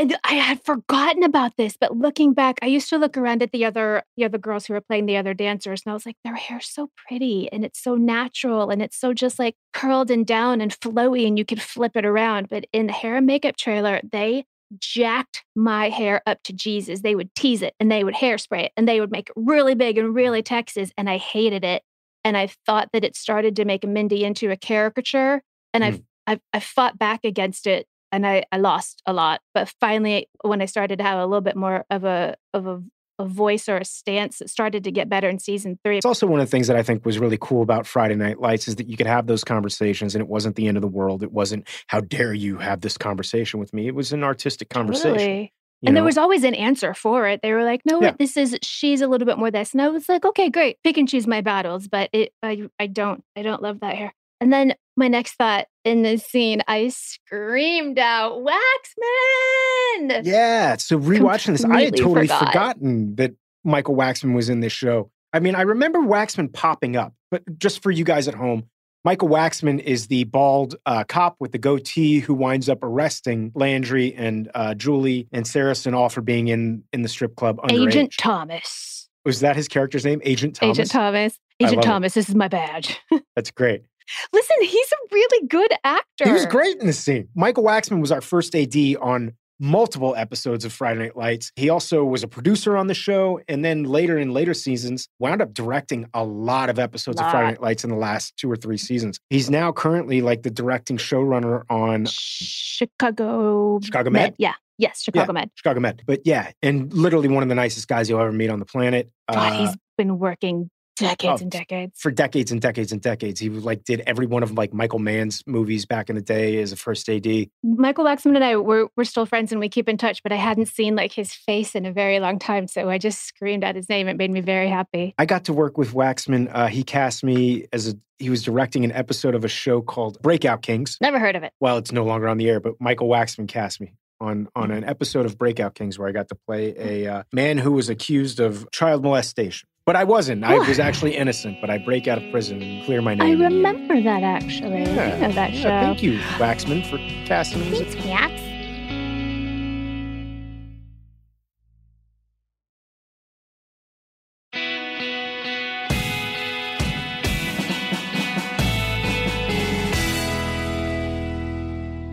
And 0.00 0.16
I 0.24 0.32
had 0.36 0.64
forgotten 0.64 1.22
about 1.22 1.58
this, 1.58 1.76
but 1.78 1.94
looking 1.94 2.32
back, 2.32 2.58
I 2.62 2.66
used 2.66 2.88
to 2.88 2.96
look 2.96 3.18
around 3.18 3.42
at 3.42 3.52
the 3.52 3.66
other 3.66 4.02
the 4.16 4.24
other 4.24 4.38
girls 4.38 4.64
who 4.64 4.72
were 4.72 4.80
playing 4.80 5.04
the 5.04 5.18
other 5.18 5.34
dancers, 5.34 5.82
and 5.84 5.90
I 5.90 5.94
was 5.94 6.06
like, 6.06 6.16
their 6.24 6.36
hair's 6.36 6.70
so 6.70 6.88
pretty 7.06 7.52
and 7.52 7.66
it's 7.66 7.82
so 7.82 7.96
natural 7.96 8.70
and 8.70 8.80
it's 8.80 8.98
so 8.98 9.12
just 9.12 9.38
like 9.38 9.56
curled 9.74 10.10
and 10.10 10.26
down 10.26 10.62
and 10.62 10.72
flowy, 10.72 11.26
and 11.26 11.36
you 11.36 11.44
could 11.44 11.60
flip 11.60 11.98
it 11.98 12.06
around. 12.06 12.48
But 12.48 12.64
in 12.72 12.86
the 12.86 12.94
hair 12.94 13.16
and 13.16 13.26
makeup 13.26 13.58
trailer, 13.58 14.00
they 14.10 14.46
jacked 14.78 15.44
my 15.54 15.90
hair 15.90 16.22
up 16.24 16.42
to 16.44 16.54
Jesus. 16.54 17.02
They 17.02 17.14
would 17.14 17.34
tease 17.34 17.60
it 17.60 17.74
and 17.78 17.92
they 17.92 18.02
would 18.02 18.14
hairspray 18.14 18.64
it 18.64 18.72
and 18.78 18.88
they 18.88 19.00
would 19.00 19.10
make 19.10 19.28
it 19.28 19.34
really 19.36 19.74
big 19.74 19.98
and 19.98 20.14
really 20.14 20.42
Texas, 20.42 20.92
and 20.96 21.10
I 21.10 21.18
hated 21.18 21.62
it. 21.62 21.82
And 22.24 22.38
I 22.38 22.48
thought 22.64 22.88
that 22.94 23.04
it 23.04 23.16
started 23.16 23.54
to 23.56 23.66
make 23.66 23.86
Mindy 23.86 24.24
into 24.24 24.50
a 24.50 24.56
caricature, 24.56 25.42
and 25.74 25.84
I've 25.84 25.98
mm. 25.98 26.04
I, 26.26 26.40
I 26.54 26.60
fought 26.60 26.98
back 26.98 27.20
against 27.22 27.66
it 27.66 27.86
and 28.12 28.26
I, 28.26 28.44
I 28.52 28.58
lost 28.58 29.02
a 29.06 29.12
lot. 29.12 29.40
But 29.54 29.72
finally, 29.80 30.28
when 30.42 30.60
I 30.62 30.66
started 30.66 30.98
to 30.98 31.04
have 31.04 31.18
a 31.18 31.26
little 31.26 31.40
bit 31.40 31.56
more 31.56 31.84
of 31.90 32.04
a 32.04 32.36
of 32.54 32.66
a, 32.66 32.82
a 33.18 33.26
voice 33.26 33.68
or 33.68 33.76
a 33.76 33.84
stance, 33.84 34.40
it 34.40 34.48
started 34.50 34.84
to 34.84 34.90
get 34.90 35.08
better 35.08 35.28
in 35.28 35.38
season 35.38 35.78
three. 35.84 35.98
It's 35.98 36.06
also 36.06 36.26
one 36.26 36.40
of 36.40 36.46
the 36.46 36.50
things 36.50 36.68
that 36.68 36.76
I 36.76 36.82
think 36.82 37.04
was 37.04 37.18
really 37.18 37.38
cool 37.40 37.62
about 37.62 37.86
Friday 37.86 38.14
Night 38.14 38.40
Lights 38.40 38.66
is 38.66 38.76
that 38.76 38.88
you 38.88 38.96
could 38.96 39.06
have 39.06 39.26
those 39.26 39.44
conversations 39.44 40.14
and 40.14 40.22
it 40.22 40.28
wasn't 40.28 40.56
the 40.56 40.66
end 40.68 40.76
of 40.78 40.80
the 40.80 40.88
world. 40.88 41.22
It 41.22 41.30
wasn't, 41.30 41.68
how 41.88 42.00
dare 42.00 42.32
you 42.32 42.56
have 42.58 42.80
this 42.80 42.96
conversation 42.96 43.60
with 43.60 43.74
me? 43.74 43.86
It 43.88 43.94
was 43.94 44.12
an 44.12 44.24
artistic 44.24 44.70
conversation. 44.70 45.12
Totally. 45.18 45.52
you 45.82 45.86
And 45.88 45.96
there 45.96 46.02
was 46.04 46.16
always 46.16 46.44
an 46.44 46.54
answer 46.54 46.94
for 46.94 47.28
it. 47.28 47.40
They 47.42 47.52
were 47.52 47.64
like, 47.64 47.82
"No, 47.84 48.00
Yeah. 48.02 48.14
this 48.18 48.36
is 48.38 48.56
she's 48.62 49.02
a 49.02 49.06
little 49.06 49.26
bit 49.26 49.36
more 49.38 49.50
this," 49.50 49.72
and 49.72 49.82
I 49.82 49.88
was 49.88 50.08
like, 50.08 50.24
"Okay, 50.24 50.48
great, 50.48 50.78
pick 50.82 50.96
and 50.96 51.06
choose 51.08 51.26
my 51.26 51.42
battles." 51.42 51.88
But 51.88 52.08
it, 52.14 52.32
I, 52.42 52.68
I 52.78 52.86
don't, 52.86 53.22
I 53.36 53.42
don't 53.42 53.62
love 53.62 53.80
that 53.80 53.96
hair. 53.96 54.14
And 54.40 54.52
then 54.52 54.74
my 54.96 55.08
next 55.08 55.34
thought 55.34 55.66
in 55.84 56.02
this 56.02 56.24
scene, 56.24 56.62
I 56.66 56.88
screamed 56.88 57.98
out, 57.98 58.44
"Waxman!" 58.44 60.22
Yeah. 60.24 60.76
So 60.76 60.98
rewatching 60.98 61.52
this, 61.52 61.64
I 61.64 61.84
had 61.84 61.96
totally 61.96 62.26
forgot. 62.26 62.46
forgotten 62.46 63.14
that 63.16 63.32
Michael 63.64 63.96
Waxman 63.96 64.34
was 64.34 64.48
in 64.48 64.60
this 64.60 64.72
show. 64.72 65.10
I 65.32 65.40
mean, 65.40 65.54
I 65.54 65.62
remember 65.62 66.00
Waxman 66.00 66.52
popping 66.52 66.96
up, 66.96 67.14
but 67.30 67.42
just 67.58 67.82
for 67.82 67.90
you 67.90 68.04
guys 68.04 68.28
at 68.28 68.34
home, 68.34 68.64
Michael 69.04 69.28
Waxman 69.28 69.80
is 69.80 70.08
the 70.08 70.24
bald 70.24 70.74
uh, 70.84 71.04
cop 71.04 71.36
with 71.40 71.52
the 71.52 71.58
goatee 71.58 72.20
who 72.20 72.34
winds 72.34 72.68
up 72.68 72.80
arresting 72.82 73.52
Landry 73.54 74.14
and 74.14 74.50
uh, 74.54 74.74
Julie 74.74 75.28
and 75.32 75.46
Saracen 75.46 75.94
all 75.94 76.08
for 76.08 76.20
being 76.20 76.48
in 76.48 76.84
in 76.92 77.02
the 77.02 77.08
strip 77.08 77.36
club 77.36 77.58
underage. 77.58 77.88
Agent 77.88 78.14
Thomas. 78.18 79.08
Was 79.24 79.40
that 79.40 79.56
his 79.56 79.68
character's 79.68 80.04
name? 80.04 80.20
Agent 80.24 80.56
Thomas. 80.56 80.78
Agent 80.78 80.90
Thomas. 80.90 81.38
Agent 81.60 81.76
love 81.76 81.84
it. 81.84 81.86
Thomas, 81.86 82.14
this 82.14 82.28
is 82.28 82.34
my 82.34 82.48
badge. 82.48 82.98
That's 83.36 83.50
great. 83.50 83.82
Listen, 84.32 84.56
he's 84.62 84.92
a 84.92 85.14
really 85.14 85.46
good 85.48 85.72
actor. 85.84 86.24
He 86.24 86.32
was 86.32 86.46
great 86.46 86.76
in 86.78 86.86
this 86.86 86.98
scene. 86.98 87.28
Michael 87.34 87.64
Waxman 87.64 88.00
was 88.00 88.10
our 88.12 88.20
first 88.20 88.54
AD 88.54 88.76
on 89.00 89.32
multiple 89.62 90.14
episodes 90.16 90.64
of 90.64 90.72
Friday 90.72 91.00
Night 91.00 91.16
Lights. 91.16 91.52
He 91.54 91.68
also 91.68 92.02
was 92.02 92.22
a 92.22 92.28
producer 92.28 92.78
on 92.78 92.86
the 92.86 92.94
show, 92.94 93.40
and 93.46 93.62
then 93.62 93.84
later 93.84 94.18
in 94.18 94.32
later 94.32 94.54
seasons, 94.54 95.06
wound 95.18 95.42
up 95.42 95.52
directing 95.52 96.08
a 96.14 96.24
lot 96.24 96.70
of 96.70 96.78
episodes 96.78 97.20
of 97.20 97.30
Friday 97.30 97.48
Night 97.48 97.60
Lights 97.62 97.84
in 97.84 97.90
the 97.90 97.96
last 97.96 98.34
two 98.38 98.50
or 98.50 98.56
three 98.56 98.78
seasons. 98.78 99.18
He's 99.28 99.50
now 99.50 99.70
currently 99.70 100.22
like 100.22 100.42
the 100.44 100.50
directing 100.50 100.96
showrunner 100.96 101.64
on 101.68 102.06
Chicago. 102.06 103.80
Chicago 103.82 104.10
Med? 104.10 104.34
Yeah. 104.38 104.54
Yes, 104.78 105.02
Chicago 105.02 105.32
Med. 105.34 105.50
Chicago 105.56 105.78
Med. 105.80 106.02
But 106.06 106.20
yeah, 106.24 106.52
and 106.62 106.90
literally 106.94 107.28
one 107.28 107.42
of 107.42 107.50
the 107.50 107.54
nicest 107.54 107.86
guys 107.86 108.08
you'll 108.08 108.20
ever 108.20 108.32
meet 108.32 108.48
on 108.48 108.60
the 108.60 108.64
planet. 108.64 109.10
God, 109.30 109.38
Uh, 109.38 109.58
he's 109.66 109.76
been 109.98 110.18
working 110.18 110.70
decades 111.00 111.40
oh, 111.40 111.44
and 111.44 111.50
decades. 111.50 112.00
for 112.00 112.10
decades 112.10 112.52
and 112.52 112.60
decades 112.60 112.92
and 112.92 113.00
decades. 113.00 113.40
He 113.40 113.48
like 113.48 113.84
did 113.84 114.00
every 114.06 114.26
one 114.26 114.42
of 114.42 114.52
like 114.52 114.72
Michael 114.72 114.98
Mann's 114.98 115.42
movies 115.46 115.86
back 115.86 116.10
in 116.10 116.16
the 116.16 116.22
day 116.22 116.60
as 116.60 116.72
a 116.72 116.76
first 116.76 117.08
AD. 117.08 117.26
Michael 117.62 118.04
Waxman 118.04 118.36
and 118.36 118.44
I 118.44 118.56
we're 118.56 118.88
we're 118.96 119.04
still 119.04 119.26
friends 119.26 119.52
and 119.52 119.60
we 119.60 119.68
keep 119.68 119.88
in 119.88 119.96
touch, 119.96 120.22
but 120.22 120.32
I 120.32 120.36
hadn't 120.36 120.66
seen 120.66 120.96
like 120.96 121.12
his 121.12 121.32
face 121.32 121.74
in 121.74 121.86
a 121.86 121.92
very 121.92 122.20
long 122.20 122.38
time, 122.38 122.66
so 122.66 122.88
I 122.88 122.98
just 122.98 123.24
screamed 123.24 123.64
out 123.64 123.74
his 123.74 123.88
name. 123.88 124.08
It 124.08 124.16
made 124.16 124.30
me 124.30 124.40
very 124.40 124.68
happy. 124.68 125.14
I 125.18 125.26
got 125.26 125.44
to 125.44 125.52
work 125.52 125.78
with 125.78 125.92
Waxman. 125.92 126.50
Uh, 126.52 126.66
he 126.66 126.82
cast 126.82 127.24
me 127.24 127.66
as 127.72 127.88
a 127.88 127.94
he 128.18 128.28
was 128.28 128.42
directing 128.42 128.84
an 128.84 128.92
episode 128.92 129.34
of 129.34 129.44
a 129.44 129.48
show 129.48 129.80
called 129.80 130.20
Breakout 130.20 130.60
Kings. 130.60 130.98
Never 131.00 131.18
heard 131.18 131.36
of 131.36 131.42
it. 131.42 131.54
Well, 131.58 131.78
it's 131.78 131.90
no 131.90 132.04
longer 132.04 132.28
on 132.28 132.36
the 132.36 132.50
air, 132.50 132.60
but 132.60 132.74
Michael 132.78 133.08
Waxman 133.08 133.48
cast 133.48 133.80
me 133.80 133.94
on 134.20 134.48
on 134.54 134.70
an 134.70 134.84
episode 134.84 135.26
of 135.26 135.38
Breakout 135.38 135.74
Kings 135.74 135.98
where 135.98 136.08
I 136.08 136.12
got 136.12 136.28
to 136.28 136.34
play 136.34 136.74
a 136.76 137.12
uh, 137.12 137.22
man 137.32 137.58
who 137.58 137.72
was 137.72 137.88
accused 137.88 138.40
of 138.40 138.70
child 138.70 139.02
molestation. 139.02 139.66
But 139.86 139.96
I 139.96 140.04
wasn't. 140.04 140.44
I 140.44 140.58
was 140.58 140.78
actually 140.78 141.16
innocent. 141.16 141.58
But 141.60 141.70
I 141.70 141.78
break 141.78 142.06
out 142.06 142.22
of 142.22 142.30
prison 142.30 142.62
and 142.62 142.84
clear 142.84 143.02
my 143.02 143.14
name. 143.14 143.40
I 143.42 143.44
remember 143.44 144.00
that 144.02 144.22
actually. 144.22 144.82
I 144.82 145.18
know 145.18 145.32
that 145.32 145.52
Yeah, 145.52 145.62
show. 145.62 145.68
Thank 145.68 146.02
you, 146.02 146.18
Waxman, 146.38 146.88
for 146.88 146.98
casting 147.26 147.60
me. 147.70 147.82
Thanks, 147.82 148.06
Wax. 148.06 148.40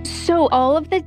So 0.06 0.48
all 0.50 0.76
of 0.76 0.90
the 0.90 1.04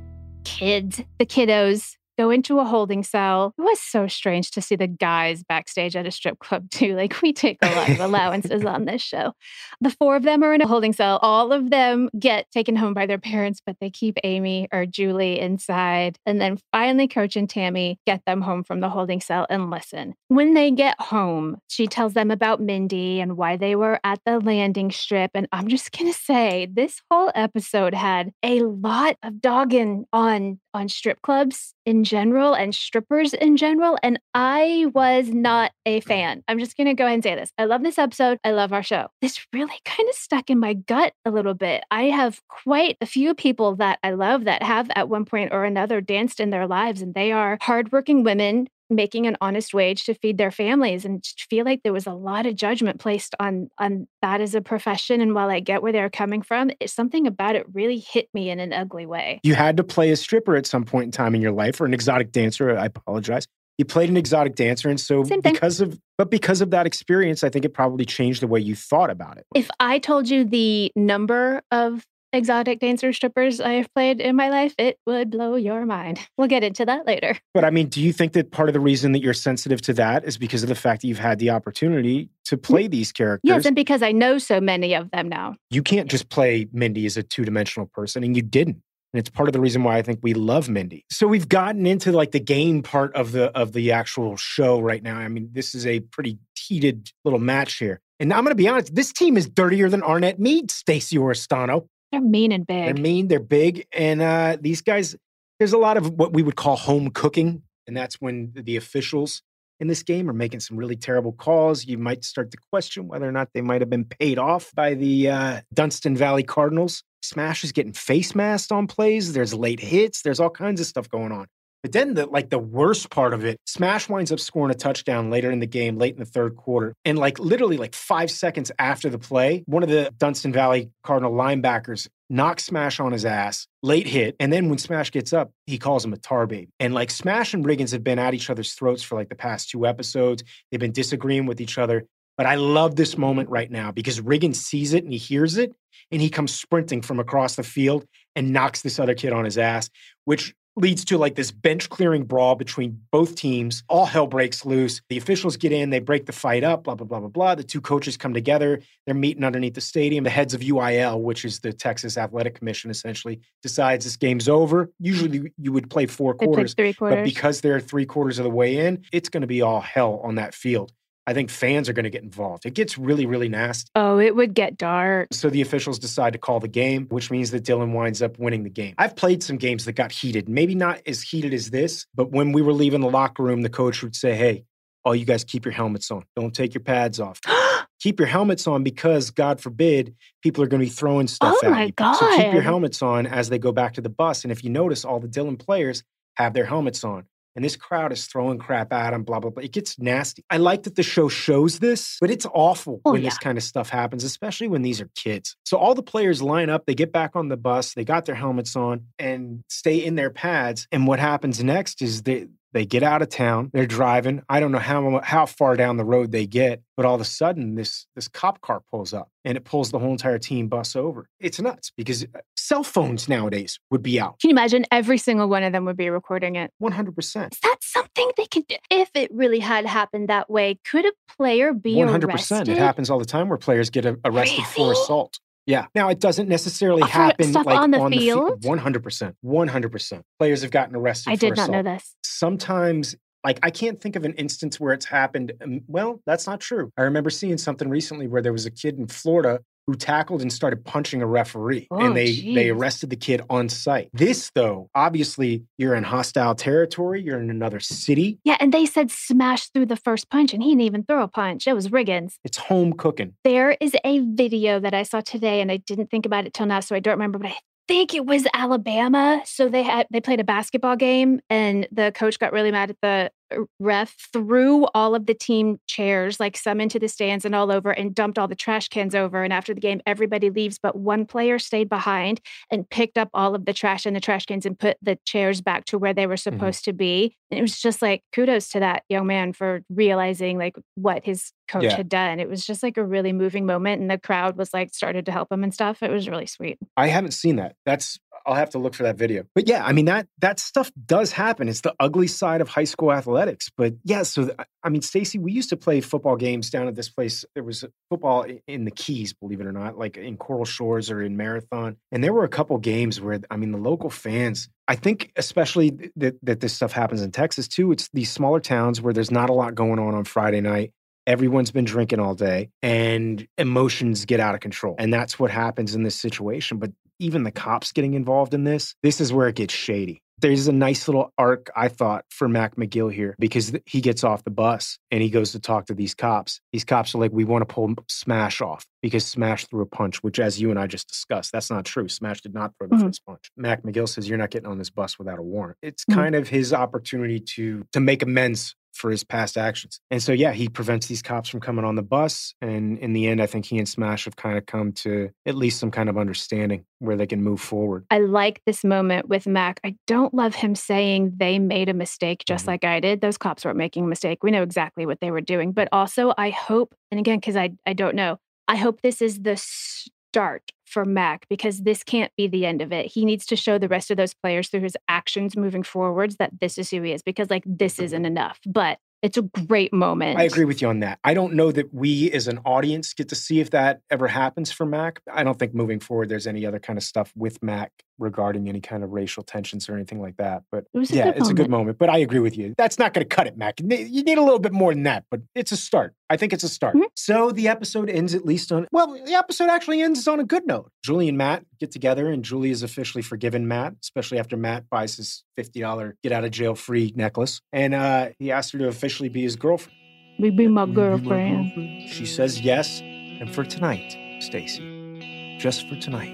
kids, 0.61 1.01
the 1.17 1.25
kiddos, 1.25 1.97
go 2.17 2.29
into 2.29 2.59
a 2.59 2.65
holding 2.65 3.03
cell. 3.03 3.53
It 3.57 3.61
was 3.61 3.79
so 3.79 4.07
strange 4.07 4.51
to 4.51 4.61
see 4.61 4.75
the 4.75 4.87
guys 4.87 5.43
backstage 5.43 5.95
at 5.95 6.05
a 6.05 6.11
strip 6.11 6.39
club 6.39 6.69
too. 6.69 6.95
Like 6.95 7.21
we 7.21 7.33
take 7.33 7.57
a 7.61 7.73
lot 7.75 7.89
of 7.89 7.99
allowances 7.99 8.65
on 8.65 8.85
this 8.85 9.01
show. 9.01 9.33
The 9.79 9.89
four 9.89 10.15
of 10.15 10.23
them 10.23 10.43
are 10.43 10.53
in 10.53 10.61
a 10.61 10.67
holding 10.67 10.93
cell. 10.93 11.19
All 11.21 11.51
of 11.51 11.69
them 11.69 12.09
get 12.17 12.49
taken 12.51 12.75
home 12.75 12.93
by 12.93 13.05
their 13.05 13.17
parents, 13.17 13.61
but 13.65 13.77
they 13.79 13.89
keep 13.89 14.17
Aimee 14.23 14.67
or 14.71 14.85
Julie 14.85 15.39
inside. 15.39 16.17
And 16.25 16.39
then 16.39 16.57
finally, 16.71 17.07
Coach 17.07 17.35
and 17.35 17.49
Tammy 17.49 17.99
get 18.05 18.23
them 18.25 18.41
home 18.41 18.63
from 18.63 18.79
the 18.79 18.89
holding 18.89 19.21
cell 19.21 19.47
and 19.49 19.69
listen. 19.69 20.13
When 20.27 20.53
they 20.53 20.71
get 20.71 20.99
home, 20.99 21.57
she 21.67 21.87
tells 21.87 22.13
them 22.13 22.31
about 22.31 22.61
Mindy 22.61 23.19
and 23.19 23.37
why 23.37 23.57
they 23.57 23.75
were 23.75 23.99
at 24.03 24.19
the 24.25 24.39
landing 24.39 24.91
strip. 24.91 25.31
And 25.33 25.47
I'm 25.51 25.67
just 25.67 25.91
going 25.91 26.11
to 26.11 26.17
say, 26.17 26.67
this 26.71 27.01
whole 27.09 27.31
episode 27.35 27.93
had 27.93 28.31
a 28.43 28.61
lot 28.61 29.17
of 29.23 29.41
dogging 29.41 30.05
on 30.13 30.59
on 30.73 30.89
strip 30.89 31.21
clubs 31.21 31.73
in 31.85 32.03
general 32.03 32.53
and 32.53 32.73
strippers 32.73 33.33
in 33.33 33.57
general. 33.57 33.97
And 34.03 34.19
I 34.33 34.87
was 34.93 35.29
not 35.29 35.71
a 35.85 35.99
fan. 36.01 36.43
I'm 36.47 36.59
just 36.59 36.77
going 36.77 36.87
to 36.87 36.93
go 36.93 37.05
ahead 37.05 37.15
and 37.15 37.23
say 37.23 37.35
this. 37.35 37.51
I 37.57 37.65
love 37.65 37.83
this 37.83 37.97
episode. 37.97 38.37
I 38.43 38.51
love 38.51 38.73
our 38.73 38.83
show. 38.83 39.07
This 39.21 39.45
really 39.53 39.79
kind 39.85 40.07
of 40.07 40.15
stuck 40.15 40.49
in 40.49 40.59
my 40.59 40.73
gut 40.73 41.13
a 41.25 41.31
little 41.31 41.53
bit. 41.53 41.83
I 41.91 42.03
have 42.03 42.41
quite 42.47 42.97
a 43.01 43.05
few 43.05 43.33
people 43.33 43.75
that 43.77 43.99
I 44.03 44.11
love 44.11 44.45
that 44.45 44.63
have 44.63 44.89
at 44.95 45.09
one 45.09 45.25
point 45.25 45.51
or 45.51 45.65
another 45.65 46.01
danced 46.01 46.39
in 46.39 46.49
their 46.49 46.67
lives, 46.67 47.01
and 47.01 47.13
they 47.13 47.31
are 47.31 47.57
hardworking 47.61 48.23
women 48.23 48.67
making 48.91 49.25
an 49.25 49.37
honest 49.41 49.73
wage 49.73 50.03
to 50.05 50.13
feed 50.13 50.37
their 50.37 50.51
families 50.51 51.05
and 51.05 51.25
feel 51.49 51.65
like 51.65 51.81
there 51.83 51.93
was 51.93 52.05
a 52.05 52.13
lot 52.13 52.45
of 52.45 52.55
judgment 52.55 52.99
placed 52.99 53.33
on 53.39 53.69
on 53.79 54.07
that 54.21 54.41
as 54.41 54.53
a 54.53 54.61
profession 54.61 55.21
and 55.21 55.33
while 55.33 55.49
i 55.49 55.59
get 55.59 55.81
where 55.81 55.91
they're 55.91 56.09
coming 56.09 56.41
from 56.41 56.69
it's 56.79 56.93
something 56.93 57.25
about 57.25 57.55
it 57.55 57.65
really 57.73 57.97
hit 57.97 58.27
me 58.33 58.49
in 58.49 58.59
an 58.59 58.73
ugly 58.73 59.05
way 59.05 59.39
You 59.43 59.55
had 59.55 59.77
to 59.77 59.83
play 59.83 60.11
a 60.11 60.15
stripper 60.15 60.55
at 60.55 60.65
some 60.65 60.83
point 60.83 61.05
in 61.05 61.11
time 61.11 61.33
in 61.33 61.41
your 61.41 61.51
life, 61.51 61.79
or 61.79 61.85
an 61.85 61.93
exotic 61.93 62.31
dancer. 62.31 62.77
I 62.77 62.85
apologize. 62.85 63.47
You 63.77 63.85
played 63.85 64.09
an 64.09 64.17
exotic 64.17 64.55
dancer, 64.55 64.89
and 64.89 64.99
so 64.99 65.23
because 65.23 65.81
of 65.81 65.97
but 66.17 66.29
because 66.29 66.61
of 66.61 66.69
that 66.71 66.85
experience, 66.85 67.43
I 67.43 67.49
think 67.49 67.65
it 67.65 67.73
probably 67.73 68.05
changed 68.05 68.41
the 68.41 68.47
way 68.47 68.59
you 68.59 68.75
thought 68.75 69.09
about 69.09 69.37
it. 69.37 69.45
if 69.55 69.69
i 69.79 69.97
told 69.97 70.29
you 70.29 70.43
the 70.43 70.91
number 70.95 71.61
of 71.71 72.05
exotic 72.33 72.79
dancer 72.79 73.13
strippers 73.13 73.59
i 73.59 73.73
have 73.73 73.93
played 73.93 74.19
in 74.19 74.35
my 74.35 74.49
life 74.49 74.73
it 74.77 74.97
would 75.05 75.31
blow 75.31 75.55
your 75.55 75.85
mind 75.85 76.19
we'll 76.37 76.47
get 76.47 76.63
into 76.63 76.85
that 76.85 77.05
later 77.05 77.37
But 77.53 77.65
I 77.65 77.69
mean, 77.69 77.87
do 77.87 78.01
you 78.01 78.13
think 78.13 78.33
that 78.33 78.51
part 78.51 78.69
of 78.69 78.73
the 78.73 78.79
reason 78.79 79.11
that 79.11 79.21
you're 79.21 79.33
sensitive 79.33 79.81
to 79.83 79.93
that 79.93 80.25
is 80.25 80.37
because 80.37 80.63
of 80.63 80.69
the 80.69 80.75
fact 80.75 81.01
that 81.01 81.07
you've 81.07 81.19
had 81.19 81.39
the 81.39 81.49
opportunity 81.49 82.29
to 82.45 82.57
play 82.57 82.87
these 82.87 83.11
characters? 83.11 83.47
yes 83.47 83.65
and 83.65 83.75
because 83.75 84.01
i 84.01 84.11
know 84.11 84.37
so 84.37 84.61
many 84.61 84.93
of 84.93 85.11
them 85.11 85.29
now 85.29 85.55
you 85.69 85.81
can't 85.83 86.09
just 86.09 86.29
play 86.29 86.67
Mindy 86.71 87.05
as 87.05 87.17
a 87.17 87.23
two 87.23 87.45
dimensional 87.45 87.87
person, 87.87 88.23
and 88.23 88.35
you 88.35 88.41
didn't. 88.41 88.81
And 89.13 89.19
it's 89.19 89.29
part 89.29 89.49
of 89.49 89.53
the 89.53 89.59
reason 89.59 89.83
why 89.83 89.97
I 89.97 90.01
think 90.01 90.19
we 90.23 90.33
love 90.33 90.69
Mindy. 90.69 91.05
So 91.11 91.27
we've 91.27 91.49
gotten 91.49 91.85
into 91.85 92.11
like 92.13 92.31
the 92.31 92.39
game 92.39 92.81
part 92.81 93.13
of 93.15 93.33
the 93.33 93.45
of 93.57 93.73
the 93.73 93.91
actual 93.91 94.37
show 94.37 94.79
right 94.79 95.03
now. 95.03 95.17
I 95.17 95.27
mean, 95.27 95.49
this 95.51 95.75
is 95.75 95.85
a 95.85 95.99
pretty 95.99 96.37
heated 96.57 97.09
little 97.25 97.39
match 97.39 97.75
here. 97.75 97.99
And 98.19 98.33
I'm 98.33 98.43
going 98.43 98.51
to 98.51 98.55
be 98.55 98.67
honest, 98.67 98.95
this 98.95 99.11
team 99.11 99.35
is 99.35 99.49
dirtier 99.49 99.89
than 99.89 100.01
Arnett 100.01 100.39
Mead, 100.39 100.71
Stacey 100.71 101.17
Oristano. 101.17 101.87
They're 102.11 102.21
mean 102.21 102.51
and 102.51 102.67
big. 102.67 102.85
They're 102.85 103.03
mean, 103.03 103.27
they're 103.27 103.39
big, 103.39 103.87
and 103.93 104.21
uh, 104.21 104.57
these 104.59 104.81
guys. 104.81 105.15
There's 105.59 105.73
a 105.73 105.77
lot 105.77 105.95
of 105.95 106.09
what 106.09 106.33
we 106.33 106.41
would 106.41 106.55
call 106.55 106.75
home 106.75 107.11
cooking 107.11 107.61
And 107.87 107.97
that's 107.97 108.15
when 108.21 108.51
the 108.55 108.77
officials 108.77 109.41
in 109.79 109.87
this 109.87 110.03
game 110.03 110.29
are 110.29 110.33
making 110.33 110.59
some 110.59 110.77
really 110.77 110.95
terrible 110.95 111.33
calls. 111.33 111.85
You 111.85 111.97
might 111.97 112.23
start 112.23 112.51
to 112.51 112.57
question 112.71 113.07
whether 113.07 113.27
or 113.27 113.31
not 113.31 113.49
they 113.53 113.61
might 113.61 113.81
have 113.81 113.89
been 113.89 114.05
paid 114.05 114.37
off 114.37 114.71
by 114.75 114.93
the 114.93 115.29
uh, 115.29 115.61
Dunston 115.73 116.15
Valley 116.15 116.43
Cardinals. 116.43 117.03
Smash 117.21 117.63
is 117.63 117.71
getting 117.71 117.93
face 117.93 118.33
masked 118.33 118.71
on 118.71 118.87
plays. 118.87 119.33
There's 119.33 119.53
late 119.53 119.79
hits. 119.79 120.21
There's 120.21 120.39
all 120.39 120.49
kinds 120.49 120.79
of 120.79 120.87
stuff 120.87 121.09
going 121.09 121.31
on. 121.31 121.47
But 121.83 121.93
then 121.93 122.13
the 122.13 122.27
like 122.27 122.49
the 122.49 122.59
worst 122.59 123.09
part 123.09 123.33
of 123.33 123.43
it, 123.43 123.59
Smash 123.65 124.07
winds 124.07 124.31
up 124.31 124.39
scoring 124.39 124.71
a 124.71 124.77
touchdown 124.77 125.31
later 125.31 125.49
in 125.49 125.59
the 125.59 125.67
game, 125.67 125.97
late 125.97 126.13
in 126.13 126.19
the 126.19 126.25
third 126.25 126.55
quarter. 126.55 126.93
And 127.05 127.17
like 127.17 127.39
literally 127.39 127.77
like 127.77 127.95
five 127.95 128.29
seconds 128.29 128.71
after 128.77 129.09
the 129.09 129.17
play, 129.17 129.63
one 129.65 129.83
of 129.83 129.89
the 129.89 130.13
Dunston 130.17 130.53
Valley 130.53 130.91
Cardinal 131.03 131.33
linebackers 131.33 132.07
knocks 132.29 132.65
Smash 132.65 132.99
on 132.99 133.11
his 133.11 133.25
ass, 133.25 133.67
late 133.81 134.07
hit. 134.07 134.35
And 134.39 134.53
then 134.53 134.69
when 134.69 134.77
Smash 134.77 135.11
gets 135.11 135.33
up, 135.33 135.51
he 135.65 135.77
calls 135.77 136.05
him 136.05 136.13
a 136.13 136.17
tar 136.17 136.45
baby. 136.47 136.69
And 136.79 136.93
like 136.93 137.11
Smash 137.11 137.53
and 137.53 137.65
Riggins 137.65 137.91
have 137.91 138.03
been 138.03 138.19
at 138.19 138.33
each 138.33 138.49
other's 138.49 138.73
throats 138.73 139.03
for 139.03 139.15
like 139.15 139.29
the 139.29 139.35
past 139.35 139.69
two 139.69 139.85
episodes. 139.85 140.43
They've 140.69 140.79
been 140.79 140.91
disagreeing 140.91 141.45
with 141.45 141.59
each 141.61 141.77
other. 141.77 142.05
But 142.37 142.45
I 142.45 142.55
love 142.55 142.95
this 142.95 143.17
moment 143.17 143.49
right 143.49 143.69
now 143.69 143.91
because 143.91 144.21
Riggins 144.21 144.55
sees 144.55 144.93
it 144.93 145.03
and 145.03 145.11
he 145.11 145.19
hears 145.19 145.57
it 145.57 145.73
and 146.11 146.21
he 146.21 146.29
comes 146.29 146.53
sprinting 146.53 147.01
from 147.01 147.19
across 147.19 147.55
the 147.55 147.63
field 147.63 148.05
and 148.35 148.51
knocks 148.51 148.81
this 148.81 148.99
other 148.99 149.13
kid 149.13 149.33
on 149.33 149.45
his 149.45 149.57
ass, 149.57 149.89
which 150.25 150.53
leads 150.75 151.03
to 151.05 151.17
like 151.17 151.35
this 151.35 151.51
bench 151.51 151.89
clearing 151.89 152.23
brawl 152.23 152.55
between 152.55 153.01
both 153.11 153.35
teams. 153.35 153.83
All 153.89 154.05
hell 154.05 154.27
breaks 154.27 154.65
loose. 154.65 155.01
The 155.09 155.17
officials 155.17 155.57
get 155.57 155.71
in, 155.71 155.89
they 155.89 155.99
break 155.99 156.25
the 156.25 156.31
fight 156.31 156.63
up, 156.63 156.83
blah, 156.83 156.95
blah, 156.95 157.05
blah, 157.05 157.19
blah, 157.19 157.29
blah. 157.29 157.55
The 157.55 157.63
two 157.63 157.81
coaches 157.81 158.17
come 158.17 158.33
together. 158.33 158.81
They're 159.05 159.15
meeting 159.15 159.43
underneath 159.43 159.73
the 159.73 159.81
stadium. 159.81 160.23
The 160.23 160.29
heads 160.29 160.53
of 160.53 160.61
UIL, 160.61 161.19
which 161.21 161.43
is 161.45 161.59
the 161.59 161.73
Texas 161.73 162.17
Athletic 162.17 162.55
Commission, 162.55 162.89
essentially 162.89 163.41
decides 163.61 164.05
this 164.05 164.15
game's 164.15 164.47
over. 164.47 164.89
Usually 164.99 165.51
you 165.57 165.71
would 165.71 165.89
play 165.89 166.05
four 166.05 166.33
quarters, 166.33 166.73
three 166.73 166.93
quarters. 166.93 167.17
but 167.17 167.23
because 167.23 167.61
they're 167.61 167.79
three 167.79 168.05
quarters 168.05 168.39
of 168.39 168.43
the 168.43 168.49
way 168.49 168.77
in, 168.77 169.03
it's 169.11 169.29
going 169.29 169.41
to 169.41 169.47
be 169.47 169.61
all 169.61 169.81
hell 169.81 170.21
on 170.23 170.35
that 170.35 170.53
field. 170.53 170.93
I 171.27 171.33
think 171.33 171.49
fans 171.49 171.87
are 171.87 171.93
going 171.93 172.03
to 172.03 172.09
get 172.09 172.23
involved. 172.23 172.65
It 172.65 172.73
gets 172.73 172.97
really, 172.97 173.25
really 173.25 173.47
nasty. 173.47 173.89
oh, 173.95 174.17
it 174.17 174.35
would 174.35 174.53
get 174.53 174.77
dark. 174.77 175.27
So 175.31 175.49
the 175.49 175.61
officials 175.61 175.99
decide 175.99 176.33
to 176.33 176.39
call 176.39 176.59
the 176.59 176.67
game, 176.67 177.05
which 177.09 177.29
means 177.29 177.51
that 177.51 177.63
Dillon 177.63 177.93
winds 177.93 178.21
up 178.21 178.39
winning 178.39 178.63
the 178.63 178.69
game. 178.69 178.95
I've 178.97 179.15
played 179.15 179.43
some 179.43 179.57
games 179.57 179.85
that 179.85 179.93
got 179.93 180.11
heated, 180.11 180.49
maybe 180.49 180.73
not 180.73 181.01
as 181.05 181.21
heated 181.21 181.53
as 181.53 181.69
this, 181.69 182.07
but 182.15 182.31
when 182.31 182.51
we 182.51 182.61
were 182.61 182.73
leaving 182.73 183.01
the 183.01 183.09
locker 183.09 183.43
room, 183.43 183.61
the 183.61 183.69
coach 183.69 184.01
would 184.01 184.15
say, 184.15 184.35
Hey, 184.35 184.65
all 185.03 185.15
you 185.15 185.25
guys 185.25 185.43
keep 185.43 185.65
your 185.65 185.73
helmets 185.73 186.09
on. 186.11 186.25
Don't 186.35 186.53
take 186.53 186.73
your 186.73 186.83
pads 186.83 187.19
off. 187.19 187.39
keep 187.99 188.19
your 188.19 188.27
helmets 188.27 188.67
on 188.67 188.83
because, 188.83 189.31
God 189.31 189.59
forbid, 189.61 190.15
people 190.41 190.63
are 190.63 190.67
going 190.67 190.79
to 190.81 190.85
be 190.85 190.91
throwing 190.91 191.27
stuff 191.27 191.57
Oh 191.61 191.67
at 191.67 191.71
my 191.71 191.83
you. 191.85 191.93
So 192.15 192.35
keep 192.35 192.53
your 192.53 192.61
helmets 192.61 193.01
on 193.01 193.27
as 193.27 193.49
they 193.49 193.59
go 193.59 193.71
back 193.71 193.93
to 193.93 194.01
the 194.01 194.09
bus. 194.09 194.43
And 194.43 194.51
if 194.51 194.63
you 194.63 194.69
notice, 194.69 195.05
all 195.05 195.19
the 195.19 195.27
Dillon 195.27 195.57
players 195.57 196.03
have 196.35 196.53
their 196.53 196.65
helmets 196.65 197.03
on. 197.03 197.25
And 197.55 197.65
this 197.65 197.75
crowd 197.75 198.11
is 198.13 198.25
throwing 198.27 198.57
crap 198.59 198.93
at 198.93 199.11
them, 199.11 199.23
blah, 199.23 199.39
blah, 199.39 199.49
blah. 199.49 199.63
It 199.63 199.71
gets 199.73 199.99
nasty. 199.99 200.43
I 200.49 200.57
like 200.57 200.83
that 200.83 200.95
the 200.95 201.03
show 201.03 201.27
shows 201.27 201.79
this, 201.79 202.17
but 202.21 202.31
it's 202.31 202.45
awful 202.53 203.01
Oh, 203.05 203.11
when 203.11 203.21
yeah. 203.21 203.27
this 203.29 203.37
kind 203.37 203.57
of 203.57 203.63
stuff 203.63 203.89
happens, 203.89 204.23
especially 204.23 204.67
when 204.67 204.81
these 204.81 205.01
are 205.01 205.09
kids. 205.15 205.55
So 205.65 205.77
all 205.77 205.93
the 205.95 206.03
players 206.03 206.41
line 206.41 206.69
up, 206.69 206.85
they 206.85 206.95
get 206.95 207.11
back 207.11 207.35
on 207.35 207.49
the 207.49 207.57
bus, 207.57 207.93
they 207.93 208.05
got 208.05 208.25
their 208.25 208.35
helmets 208.35 208.75
on 208.75 209.07
and 209.19 209.63
stay 209.69 209.97
in 210.03 210.15
their 210.15 210.29
pads. 210.29 210.87
And 210.91 211.07
what 211.07 211.19
happens 211.19 211.63
next 211.63 212.01
is 212.01 212.21
they, 212.23 212.47
they 212.73 212.85
get 212.85 213.03
out 213.03 213.21
of 213.21 213.29
town, 213.29 213.69
they're 213.73 213.85
driving. 213.85 214.41
I 214.49 214.59
don't 214.59 214.71
know 214.71 214.79
how, 214.79 215.19
how 215.23 215.45
far 215.45 215.75
down 215.75 215.97
the 215.97 216.05
road 216.05 216.31
they 216.31 216.45
get, 216.45 216.81
but 216.95 217.05
all 217.05 217.15
of 217.15 217.21
a 217.21 217.25
sudden 217.25 217.75
this, 217.75 218.05
this 218.15 218.27
cop 218.27 218.61
car 218.61 218.81
pulls 218.89 219.13
up 219.13 219.29
and 219.43 219.57
it 219.57 219.65
pulls 219.65 219.91
the 219.91 219.99
whole 219.99 220.11
entire 220.11 220.39
team 220.39 220.67
bus 220.67 220.95
over. 220.95 221.27
It's 221.39 221.59
nuts 221.59 221.91
because 221.97 222.23
uh, 222.23 222.39
cell 222.55 222.83
phones 222.83 223.27
nowadays 223.27 223.79
would 223.89 224.01
be 224.01 224.19
out 224.19 224.39
Can 224.39 224.49
you 224.49 224.53
imagine 224.53 224.85
every 224.91 225.17
single 225.17 225.49
one 225.49 225.63
of 225.63 225.73
them 225.73 225.85
would 225.85 225.97
be 225.97 226.09
recording 226.09 226.55
it? 226.55 226.71
100%. 226.81 227.19
Is 227.53 227.59
that 227.63 227.77
something 227.81 228.31
they 228.37 228.45
could 228.45 228.67
do? 228.67 228.75
If 228.89 229.09
it 229.15 229.31
really 229.33 229.59
had 229.59 229.85
happened 229.85 230.29
that 230.29 230.49
way, 230.49 230.79
could 230.89 231.05
a 231.05 231.11
player 231.37 231.73
be 231.73 231.95
One 231.95 232.07
hundred 232.07 232.29
arrested? 232.29 232.55
percent. 232.55 232.69
It 232.69 232.77
happens 232.77 233.09
all 233.09 233.19
the 233.19 233.25
time 233.25 233.49
where 233.49 233.57
players 233.57 233.89
get 233.89 234.05
arrested 234.25 234.65
for 234.65 234.91
assault. 234.91 235.39
Yeah. 235.71 235.85
Now 235.95 236.09
it 236.09 236.19
doesn't 236.19 236.49
necessarily 236.49 237.01
Oh, 237.01 237.05
happen 237.05 237.53
like 237.53 237.79
on 237.79 237.91
the 237.91 238.09
field? 238.09 238.65
One 238.65 238.77
hundred 238.77 239.03
percent. 239.03 239.35
One 239.41 239.67
hundred 239.69 239.91
percent. 239.91 240.23
Players 240.39 240.61
have 240.63 240.71
gotten 240.71 240.95
arrested. 240.95 241.31
I 241.31 241.35
for 241.35 241.39
did 241.39 241.55
not 241.57 241.69
know 241.71 241.81
this. 241.83 242.13
Sometimes, 242.23 243.15
like 243.45 243.59
I 243.63 243.69
can't 243.71 243.99
think 244.01 244.15
of 244.15 244.25
an 244.25 244.33
instance 244.33 244.79
where 244.79 244.93
it's 244.93 245.05
happened. 245.05 245.53
um, 245.63 245.81
Well, 245.87 246.21
that's 246.25 246.45
not 246.45 246.59
true. 246.59 246.91
I 246.97 247.03
remember 247.03 247.29
seeing 247.29 247.57
something 247.57 247.89
recently 247.89 248.27
where 248.27 248.41
there 248.41 248.51
was 248.51 248.65
a 248.65 248.71
kid 248.71 248.97
in 248.97 249.07
Florida 249.07 249.61
who 249.87 249.95
tackled 249.95 250.41
and 250.41 250.51
started 250.51 250.85
punching 250.85 251.21
a 251.21 251.27
referee, 251.27 251.87
Oh, 251.91 251.99
and 251.99 252.15
they 252.15 252.31
they 252.53 252.69
arrested 252.69 253.09
the 253.09 253.15
kid 253.15 253.41
on 253.49 253.69
site. 253.69 254.09
This, 254.13 254.51
though, 254.55 254.89
obviously, 254.95 255.63
you're 255.77 255.95
in 255.95 256.03
hostile 256.03 256.55
territory. 256.55 257.21
You're 257.21 257.39
in 257.39 257.49
another 257.49 257.79
city. 257.79 258.39
Yeah, 258.43 258.57
and 258.59 258.73
they 258.73 258.85
said 258.85 259.11
smash 259.11 259.69
through 259.69 259.87
the 259.87 259.95
first 259.95 260.29
punch, 260.29 260.53
and 260.53 260.61
he 260.63 260.69
didn't 260.69 260.81
even 260.81 261.03
throw 261.03 261.23
a 261.23 261.27
punch. 261.27 261.67
It 261.67 261.73
was 261.73 261.89
Riggins. 261.89 262.35
It's 262.43 262.57
home 262.57 262.93
cooking. 262.93 263.33
There 263.43 263.71
is 263.79 263.95
a 264.03 264.19
video 264.19 264.79
that 264.79 264.93
I 264.93 265.03
saw 265.03 265.21
today, 265.21 265.61
and 265.61 265.71
I 265.71 265.77
didn't 265.77 266.07
think 266.11 266.25
about 266.25 266.45
it 266.45 266.53
till 266.53 266.65
now, 266.65 266.79
so 266.79 266.95
I 266.95 266.99
don't 266.99 267.13
remember, 267.13 267.39
but 267.39 267.51
I 267.51 267.57
think 267.87 268.13
it 268.13 268.25
was 268.25 268.47
Alabama. 268.53 269.41
So 269.45 269.67
they 269.67 269.83
had 269.83 270.07
they 270.11 270.21
played 270.21 270.39
a 270.39 270.43
basketball 270.45 270.95
game, 270.95 271.41
and 271.49 271.87
the 271.91 272.11
coach 272.13 272.39
got 272.39 272.53
really 272.53 272.71
mad 272.71 272.89
at 272.91 272.97
the 273.01 273.31
ref, 273.79 274.15
threw 274.33 274.85
all 274.93 275.15
of 275.15 275.25
the 275.25 275.33
team 275.33 275.79
chairs, 275.87 276.39
like 276.39 276.57
some 276.57 276.81
into 276.81 276.99
the 276.99 277.07
stands 277.07 277.45
and 277.45 277.55
all 277.55 277.71
over, 277.71 277.91
and 277.91 278.13
dumped 278.15 278.37
all 278.37 278.47
the 278.47 278.55
trash 278.55 278.87
cans 278.87 279.15
over. 279.15 279.43
And 279.43 279.53
after 279.53 279.73
the 279.73 279.81
game, 279.81 280.01
everybody 280.05 280.49
leaves, 280.49 280.79
but 280.81 280.95
one 280.95 281.25
player 281.25 281.59
stayed 281.59 281.89
behind 281.89 282.41
and 282.69 282.89
picked 282.89 283.17
up 283.17 283.29
all 283.33 283.55
of 283.55 283.65
the 283.65 283.73
trash 283.73 284.05
in 284.05 284.13
the 284.13 284.19
trash 284.19 284.45
cans 284.45 284.65
and 284.65 284.77
put 284.77 284.97
the 285.01 285.17
chairs 285.25 285.61
back 285.61 285.85
to 285.85 285.97
where 285.97 286.13
they 286.13 286.27
were 286.27 286.35
mm-hmm. 286.35 286.57
supposed 286.57 286.85
to 286.85 286.93
be. 286.93 287.37
And 287.51 287.59
it 287.59 287.61
was 287.61 287.79
just 287.79 288.01
like 288.01 288.23
kudos 288.33 288.69
to 288.69 288.79
that 288.79 289.03
young 289.09 289.27
man 289.27 289.53
for 289.53 289.81
realizing 289.89 290.57
like 290.57 290.75
what 290.95 291.25
his 291.25 291.51
coach 291.67 291.83
Yeah. 291.83 291.95
had 291.97 292.09
done. 292.09 292.39
It 292.39 292.49
was 292.49 292.65
just 292.65 292.81
like 292.81 292.97
a 292.97 293.05
really 293.05 293.33
moving 293.33 293.65
moment, 293.65 294.01
and 294.01 294.09
the 294.09 294.17
crowd 294.17 294.57
was 294.57 294.73
like 294.73 294.93
started 294.93 295.25
to 295.25 295.31
help 295.31 295.51
him 295.51 295.63
and 295.63 295.73
stuff. 295.73 296.01
It 296.01 296.11
was 296.11 296.27
really 296.29 296.45
sweet. 296.45 296.77
I 296.97 297.07
haven't 297.07 297.31
seen 297.33 297.57
that. 297.57 297.75
That's 297.85 298.19
I'll 298.45 298.55
have 298.55 298.71
to 298.71 298.79
look 298.79 298.95
for 298.95 299.03
that 299.03 299.17
video. 299.17 299.43
But 299.53 299.67
yeah, 299.67 299.85
I 299.85 299.91
mean 299.93 300.05
that 300.05 300.27
that 300.39 300.59
stuff 300.59 300.91
does 301.05 301.31
happen. 301.31 301.67
It's 301.69 301.81
the 301.81 301.93
ugly 301.99 302.27
side 302.27 302.61
of 302.61 302.69
high 302.69 302.85
school 302.85 303.11
athletics. 303.11 303.69
But 303.75 303.93
yeah, 304.03 304.23
so 304.23 304.45
th- 304.45 304.57
I 304.83 304.89
mean, 304.89 305.01
Stacey, 305.01 305.37
we 305.37 305.51
used 305.51 305.69
to 305.69 305.77
play 305.77 306.01
football 306.01 306.35
games 306.37 306.69
down 306.71 306.87
at 306.87 306.95
this 306.95 307.09
place. 307.09 307.45
There 307.53 307.63
was 307.63 307.85
football 308.09 308.45
in 308.67 308.85
the 308.85 308.91
Keys, 308.91 309.33
believe 309.33 309.61
it 309.61 309.67
or 309.67 309.71
not, 309.71 309.97
like 309.97 310.17
in 310.17 310.37
Coral 310.37 310.65
Shores 310.65 311.11
or 311.11 311.21
in 311.21 311.37
Marathon. 311.37 311.97
And 312.11 312.23
there 312.23 312.33
were 312.33 312.43
a 312.43 312.49
couple 312.49 312.77
games 312.79 313.21
where 313.21 313.39
I 313.51 313.57
mean, 313.57 313.71
the 313.71 313.77
local 313.77 314.09
fans. 314.09 314.69
I 314.91 314.95
think, 314.95 315.31
especially 315.37 316.11
that 316.17 316.35
that 316.43 316.59
this 316.59 316.73
stuff 316.73 316.91
happens 316.91 317.21
in 317.21 317.31
Texas 317.31 317.69
too. 317.69 317.93
It's 317.93 318.09
these 318.11 318.29
smaller 318.29 318.59
towns 318.59 319.01
where 319.01 319.13
there's 319.13 319.31
not 319.31 319.49
a 319.49 319.53
lot 319.53 319.73
going 319.73 319.99
on 319.99 320.13
on 320.13 320.25
Friday 320.25 320.59
night. 320.59 320.91
Everyone's 321.25 321.71
been 321.71 321.85
drinking 321.85 322.19
all 322.19 322.35
day 322.35 322.71
and 322.81 323.47
emotions 323.57 324.25
get 324.25 324.41
out 324.41 324.53
of 324.53 324.59
control. 324.59 324.95
And 324.99 325.13
that's 325.13 325.39
what 325.39 325.49
happens 325.49 325.95
in 325.95 326.03
this 326.03 326.17
situation. 326.17 326.77
But 326.77 326.91
even 327.19 327.43
the 327.43 327.51
cops 327.51 327.93
getting 327.93 328.15
involved 328.15 328.53
in 328.53 328.65
this, 328.65 328.93
this 329.01 329.21
is 329.21 329.31
where 329.31 329.47
it 329.47 329.55
gets 329.55 329.73
shady. 329.73 330.21
There's 330.41 330.67
a 330.67 330.71
nice 330.73 331.07
little 331.07 331.31
arc, 331.37 331.69
I 331.75 331.87
thought, 331.87 332.25
for 332.29 332.47
Mac 332.49 332.75
McGill 332.75 333.13
here 333.13 333.35
because 333.39 333.71
he 333.85 334.01
gets 334.01 334.23
off 334.23 334.43
the 334.43 334.49
bus 334.51 334.97
and 335.11 335.21
he 335.21 335.29
goes 335.29 335.51
to 335.51 335.59
talk 335.59 335.85
to 335.85 335.93
these 335.93 336.15
cops. 336.15 336.59
These 336.73 336.83
cops 336.83 337.13
are 337.13 337.19
like, 337.19 337.31
We 337.31 337.45
want 337.45 337.67
to 337.67 337.73
pull 337.73 337.93
Smash 338.09 338.61
off 338.61 338.85
because 339.01 339.25
Smash 339.25 339.65
threw 339.67 339.81
a 339.81 339.85
punch, 339.85 340.23
which, 340.23 340.39
as 340.39 340.59
you 340.59 340.69
and 340.71 340.79
I 340.79 340.87
just 340.87 341.07
discussed, 341.07 341.51
that's 341.51 341.69
not 341.69 341.85
true. 341.85 342.07
Smash 342.07 342.41
did 342.41 342.53
not 342.53 342.73
throw 342.77 342.87
the 342.87 342.95
Mhm. 342.95 343.01
first 343.01 343.25
punch. 343.25 343.51
Mac 343.55 343.83
McGill 343.83 344.09
says, 344.09 344.27
You're 344.27 344.37
not 344.37 344.49
getting 344.51 344.67
on 344.67 344.77
this 344.77 344.89
bus 344.89 345.17
without 345.19 345.39
a 345.39 345.43
warrant. 345.43 345.77
It's 345.81 346.05
Mhm. 346.05 346.13
kind 346.15 346.35
of 346.35 346.49
his 346.49 346.73
opportunity 346.73 347.39
to 347.39 347.85
to 347.93 347.99
make 347.99 348.23
amends 348.23 348.75
for 348.93 349.09
his 349.09 349.23
past 349.23 349.57
actions. 349.57 349.99
And 350.11 350.21
so, 350.21 350.31
yeah, 350.33 350.51
he 350.51 350.67
prevents 350.67 351.07
these 351.07 351.21
cops 351.21 351.49
from 351.49 351.59
coming 351.61 351.85
on 351.85 351.95
the 351.95 352.01
bus. 352.01 352.53
And 352.61 352.97
in 352.99 353.13
the 353.13 353.27
end, 353.27 353.41
I 353.41 353.45
think 353.45 353.65
he 353.65 353.77
and 353.77 353.87
Smash 353.87 354.25
have 354.25 354.35
kind 354.35 354.57
of 354.57 354.65
come 354.65 354.91
to 354.93 355.29
at 355.45 355.55
least 355.55 355.79
some 355.79 355.91
kind 355.91 356.09
of 356.09 356.17
understanding 356.17 356.85
where 356.99 357.15
they 357.15 357.25
can 357.25 357.41
move 357.41 357.61
forward. 357.61 358.05
I 358.11 358.19
like 358.19 358.61
this 358.65 358.83
moment 358.83 359.29
with 359.29 359.47
Mac. 359.47 359.79
I 359.83 359.95
don't 360.07 360.33
love 360.33 360.55
him 360.55 360.75
saying 360.75 361.33
they 361.37 361.57
made 361.59 361.89
a 361.89 361.93
mistake 361.93 362.43
just 362.45 362.65
Mhm. 362.65 362.67
like 362.67 362.83
I 362.83 362.99
did. 362.99 363.21
Those 363.21 363.37
cops 363.37 363.63
weren't 363.65 363.77
making 363.77 364.03
a 364.05 364.07
mistake. 364.07 364.43
We 364.43 364.51
know 364.51 364.63
exactly 364.63 365.05
what 365.05 365.19
they 365.21 365.31
were 365.31 365.41
doing. 365.41 365.71
But 365.71 365.87
also, 365.91 366.33
I 366.37 366.49
hope, 366.49 366.93
and 367.11 367.19
again, 367.19 367.39
because 367.39 367.55
I, 367.55 367.71
I 367.87 367.93
don't 367.93 368.15
know, 368.15 368.39
I 368.67 368.75
hope 368.75 369.01
this 369.01 369.21
is 369.21 369.39
the 369.41 369.55
start 369.57 370.71
for 370.91 371.05
Mac 371.05 371.47
because 371.49 371.79
this 371.79 372.03
can't 372.03 372.31
be 372.35 372.47
the 372.47 372.65
end 372.65 372.81
of 372.81 372.91
it. 372.91 373.07
He 373.07 373.25
needs 373.25 373.45
to 373.47 373.55
show 373.55 373.77
the 373.77 373.87
rest 373.87 374.11
of 374.11 374.17
those 374.17 374.33
players 374.33 374.69
through 374.69 374.81
his 374.81 374.97
actions 375.07 375.55
moving 375.55 375.83
forwards 375.83 376.35
that 376.37 376.59
this 376.59 376.77
is 376.77 376.89
who 376.89 377.01
he 377.01 377.13
is 377.13 377.21
because, 377.21 377.49
like, 377.49 377.63
this 377.65 377.95
mm-hmm. 377.95 378.05
isn't 378.05 378.25
enough. 378.25 378.59
But 378.65 378.99
it's 379.21 379.37
a 379.37 379.43
great 379.43 379.93
moment. 379.93 380.39
I 380.39 380.43
agree 380.43 380.65
with 380.65 380.81
you 380.81 380.87
on 380.87 380.99
that. 381.01 381.19
I 381.23 381.33
don't 381.33 381.53
know 381.53 381.71
that 381.71 381.93
we 381.93 382.31
as 382.31 382.47
an 382.47 382.59
audience 382.65 383.13
get 383.13 383.29
to 383.29 383.35
see 383.35 383.59
if 383.59 383.69
that 383.69 384.01
ever 384.09 384.27
happens 384.27 384.71
for 384.71 384.85
Mac. 384.85 385.21
I 385.31 385.43
don't 385.43 385.59
think 385.59 385.75
moving 385.75 385.99
forward 385.99 386.29
there's 386.29 386.47
any 386.47 386.65
other 386.65 386.79
kind 386.79 386.97
of 386.97 387.03
stuff 387.03 387.31
with 387.35 387.61
Mac 387.61 387.91
regarding 388.21 388.69
any 388.69 388.79
kind 388.79 389.03
of 389.03 389.11
racial 389.11 389.43
tensions 389.43 389.89
or 389.89 389.95
anything 389.95 390.21
like 390.21 390.37
that. 390.37 390.63
But 390.71 390.85
It 390.93 391.11
yeah, 391.11 391.29
it's 391.29 391.49
a 391.49 391.53
good 391.53 391.69
moment. 391.69 391.71
moment. 391.71 391.97
But 391.97 392.09
I 392.09 392.19
agree 392.19 392.39
with 392.39 392.57
you. 392.57 392.73
That's 392.77 392.97
not 392.99 393.13
going 393.13 393.27
to 393.27 393.35
cut 393.35 393.47
it, 393.47 393.57
Mac. 393.57 393.79
You 393.81 394.23
need 394.23 394.37
a 394.37 394.41
little 394.43 394.59
bit 394.59 394.71
more 394.71 394.93
than 394.93 395.03
that, 395.03 395.25
but 395.29 395.41
it's 395.55 395.71
a 395.71 395.77
start. 395.77 396.13
I 396.29 396.37
think 396.37 396.53
it's 396.53 396.63
a 396.63 396.69
start. 396.69 396.95
Mhm. 396.95 397.05
So 397.15 397.51
the 397.51 397.67
episode 397.67 398.09
ends 398.09 398.33
at 398.33 398.45
least 398.45 398.71
on, 398.71 398.87
well, 398.91 399.11
the 399.25 399.33
episode 399.33 399.69
actually 399.69 400.01
ends 400.01 400.25
on 400.27 400.39
a 400.39 400.45
good 400.45 400.65
note. 400.65 400.89
Julie 401.03 401.27
and 401.27 401.37
Matt 401.37 401.65
get 401.79 401.91
together, 401.91 402.29
and 402.29 402.43
Julie 402.45 402.71
is 402.71 402.83
officially 402.83 403.21
forgiven 403.21 403.67
Matt, 403.67 403.95
especially 404.01 404.39
after 404.39 404.55
Matt 404.55 404.89
buys 404.89 405.17
his 405.17 405.43
$50 405.57 406.13
get 406.23 406.31
out 406.31 406.45
of 406.45 406.51
jail 406.51 406.75
free 406.75 407.11
necklace. 407.15 407.59
And 407.73 407.93
uh, 407.93 408.29
he 408.39 408.51
asks 408.51 408.71
her 408.71 408.79
to 408.79 408.87
officially 408.87 409.27
be 409.29 409.41
his 409.41 409.55
girlfriend. 409.57 409.97
We 410.39 410.49
be 410.51 410.67
my 410.67 410.85
be 410.85 410.91
my 410.91 410.95
girlfriend. 410.95 411.65
girlfriend? 411.75 412.09
She 412.09 412.25
says 412.25 412.61
yes. 412.61 413.01
And 413.01 413.53
for 413.53 413.63
tonight, 413.65 414.15
Stacey, 414.41 415.57
just 415.59 415.87
for 415.89 415.95
tonight, 415.97 416.33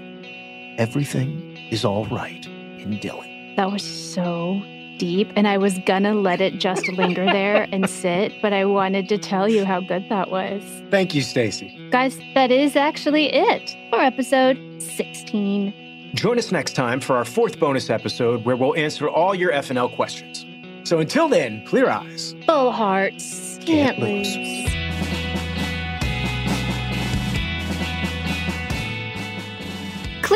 everything 0.77 1.57
is 1.71 1.83
all 1.85 2.05
right 2.05 2.45
in 2.45 2.97
Dillon. 2.99 3.55
That 3.55 3.71
was 3.71 3.83
so 3.83 4.61
deep, 4.97 5.31
and 5.35 5.47
I 5.47 5.57
was 5.57 5.77
gonna 5.85 6.13
let 6.13 6.41
it 6.41 6.57
just 6.59 6.87
linger 6.89 7.25
there 7.25 7.67
and 7.71 7.89
sit, 7.89 8.33
but 8.41 8.53
I 8.53 8.65
wanted 8.65 9.07
to 9.09 9.17
tell 9.17 9.47
you 9.49 9.63
how 9.65 9.79
good 9.81 10.07
that 10.09 10.31
was. 10.31 10.63
Thank 10.89 11.13
you, 11.13 11.21
Stacey. 11.21 11.89
Guys, 11.91 12.19
that 12.33 12.51
is 12.51 12.75
actually 12.75 13.31
it 13.33 13.75
for 13.89 13.99
episode 13.99 14.57
16. 14.81 16.11
Join 16.15 16.37
us 16.39 16.51
next 16.51 16.73
time 16.73 16.99
for 16.99 17.15
our 17.17 17.25
fourth 17.25 17.59
bonus 17.59 17.89
episode 17.89 18.45
where 18.45 18.55
we'll 18.55 18.75
answer 18.75 19.07
all 19.09 19.35
your 19.35 19.51
FNL 19.51 19.93
questions. 19.95 20.45
So 20.83 20.99
until 20.99 21.27
then, 21.27 21.65
clear 21.65 21.89
eyes. 21.89 22.33
Full 22.45 22.71
hearts 22.71 23.57
can't 23.65 23.97
Can't 23.97 23.99
lose. 23.99 24.35
lose. 24.37 24.76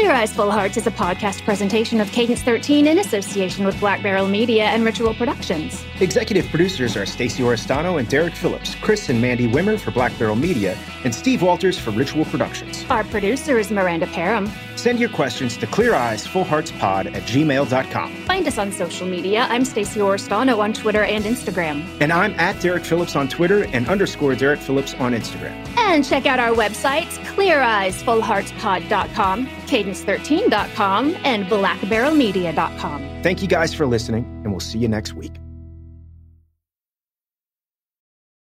Clear 0.02 0.14
Eyes 0.14 0.34
Full 0.34 0.50
Hearts 0.50 0.78
is 0.78 0.88
a 0.88 0.92
podcast 0.92 1.44
presentation 1.44 2.02
of 2.02 2.12
Cadence 2.12 2.42
13 2.42 2.88
in 2.88 2.98
association 2.98 3.68
with 3.68 3.80
Black 3.80 4.02
Barrel 4.02 4.28
Media 4.28 4.64
and 4.64 4.84
Ritual 4.84 5.14
Productions. 5.14 5.86
Executive 6.00 6.48
producers 6.48 6.98
are 6.98 7.06
Stacey 7.06 7.44
Oristano 7.44 8.00
and 8.00 8.10
Derek 8.10 8.34
Phillips, 8.34 8.74
Chris 8.82 9.10
and 9.10 9.22
Mandy 9.22 9.48
Wimmer 9.48 9.80
for 9.80 9.92
Black 9.92 10.18
Barrel 10.18 10.36
Media, 10.36 10.76
and 11.04 11.14
Steve 11.14 11.44
Walters 11.44 11.78
for 11.78 11.92
Ritual 11.92 12.26
Productions. 12.26 12.84
Our 12.90 13.04
producer 13.04 13.60
is 13.60 13.70
Miranda 13.70 14.08
Parham. 14.08 14.52
Send 14.76 15.00
your 15.00 15.10
questions 15.10 15.56
to 15.58 15.68
Clear 15.68 15.94
Eyes 15.94 16.26
Full 16.26 16.46
Hearts 16.46 16.72
Pod 16.72 17.06
at 17.06 17.22
gmail.com. 17.22 18.16
Find 18.26 18.48
us 18.48 18.58
on 18.58 18.72
social 18.72 19.06
media. 19.06 19.46
I'm 19.52 19.64
Stacey 19.64 20.00
Oristano 20.00 20.58
on 20.58 20.74
Twitter 20.74 21.04
and 21.04 21.26
Instagram. 21.26 21.86
And 22.02 22.12
I'm 22.12 22.34
at 22.40 22.60
Derek 22.60 22.86
Phillips 22.86 23.16
on 23.16 23.28
Twitter 23.28 23.66
and 23.66 23.88
underscore 23.88 24.34
Derek 24.34 24.62
Phillips 24.62 24.96
on 24.96 25.14
Instagram. 25.14 25.54
And 25.78 26.04
check 26.04 26.26
out 26.26 26.40
our 26.40 26.56
websites, 26.56 27.20
cleareyesfullheartspod.com, 27.36 29.48
cadence13.com, 29.72 31.16
and 31.24 31.46
blackbarrelmedia.com. 31.48 33.22
Thank 33.24 33.42
you 33.42 33.48
guys 33.48 33.74
for 33.74 33.88
listening, 33.88 34.24
and 34.44 34.52
we'll 34.52 34.60
see 34.60 34.78
you 34.78 34.88
next 34.88 35.14
week. 35.14 35.41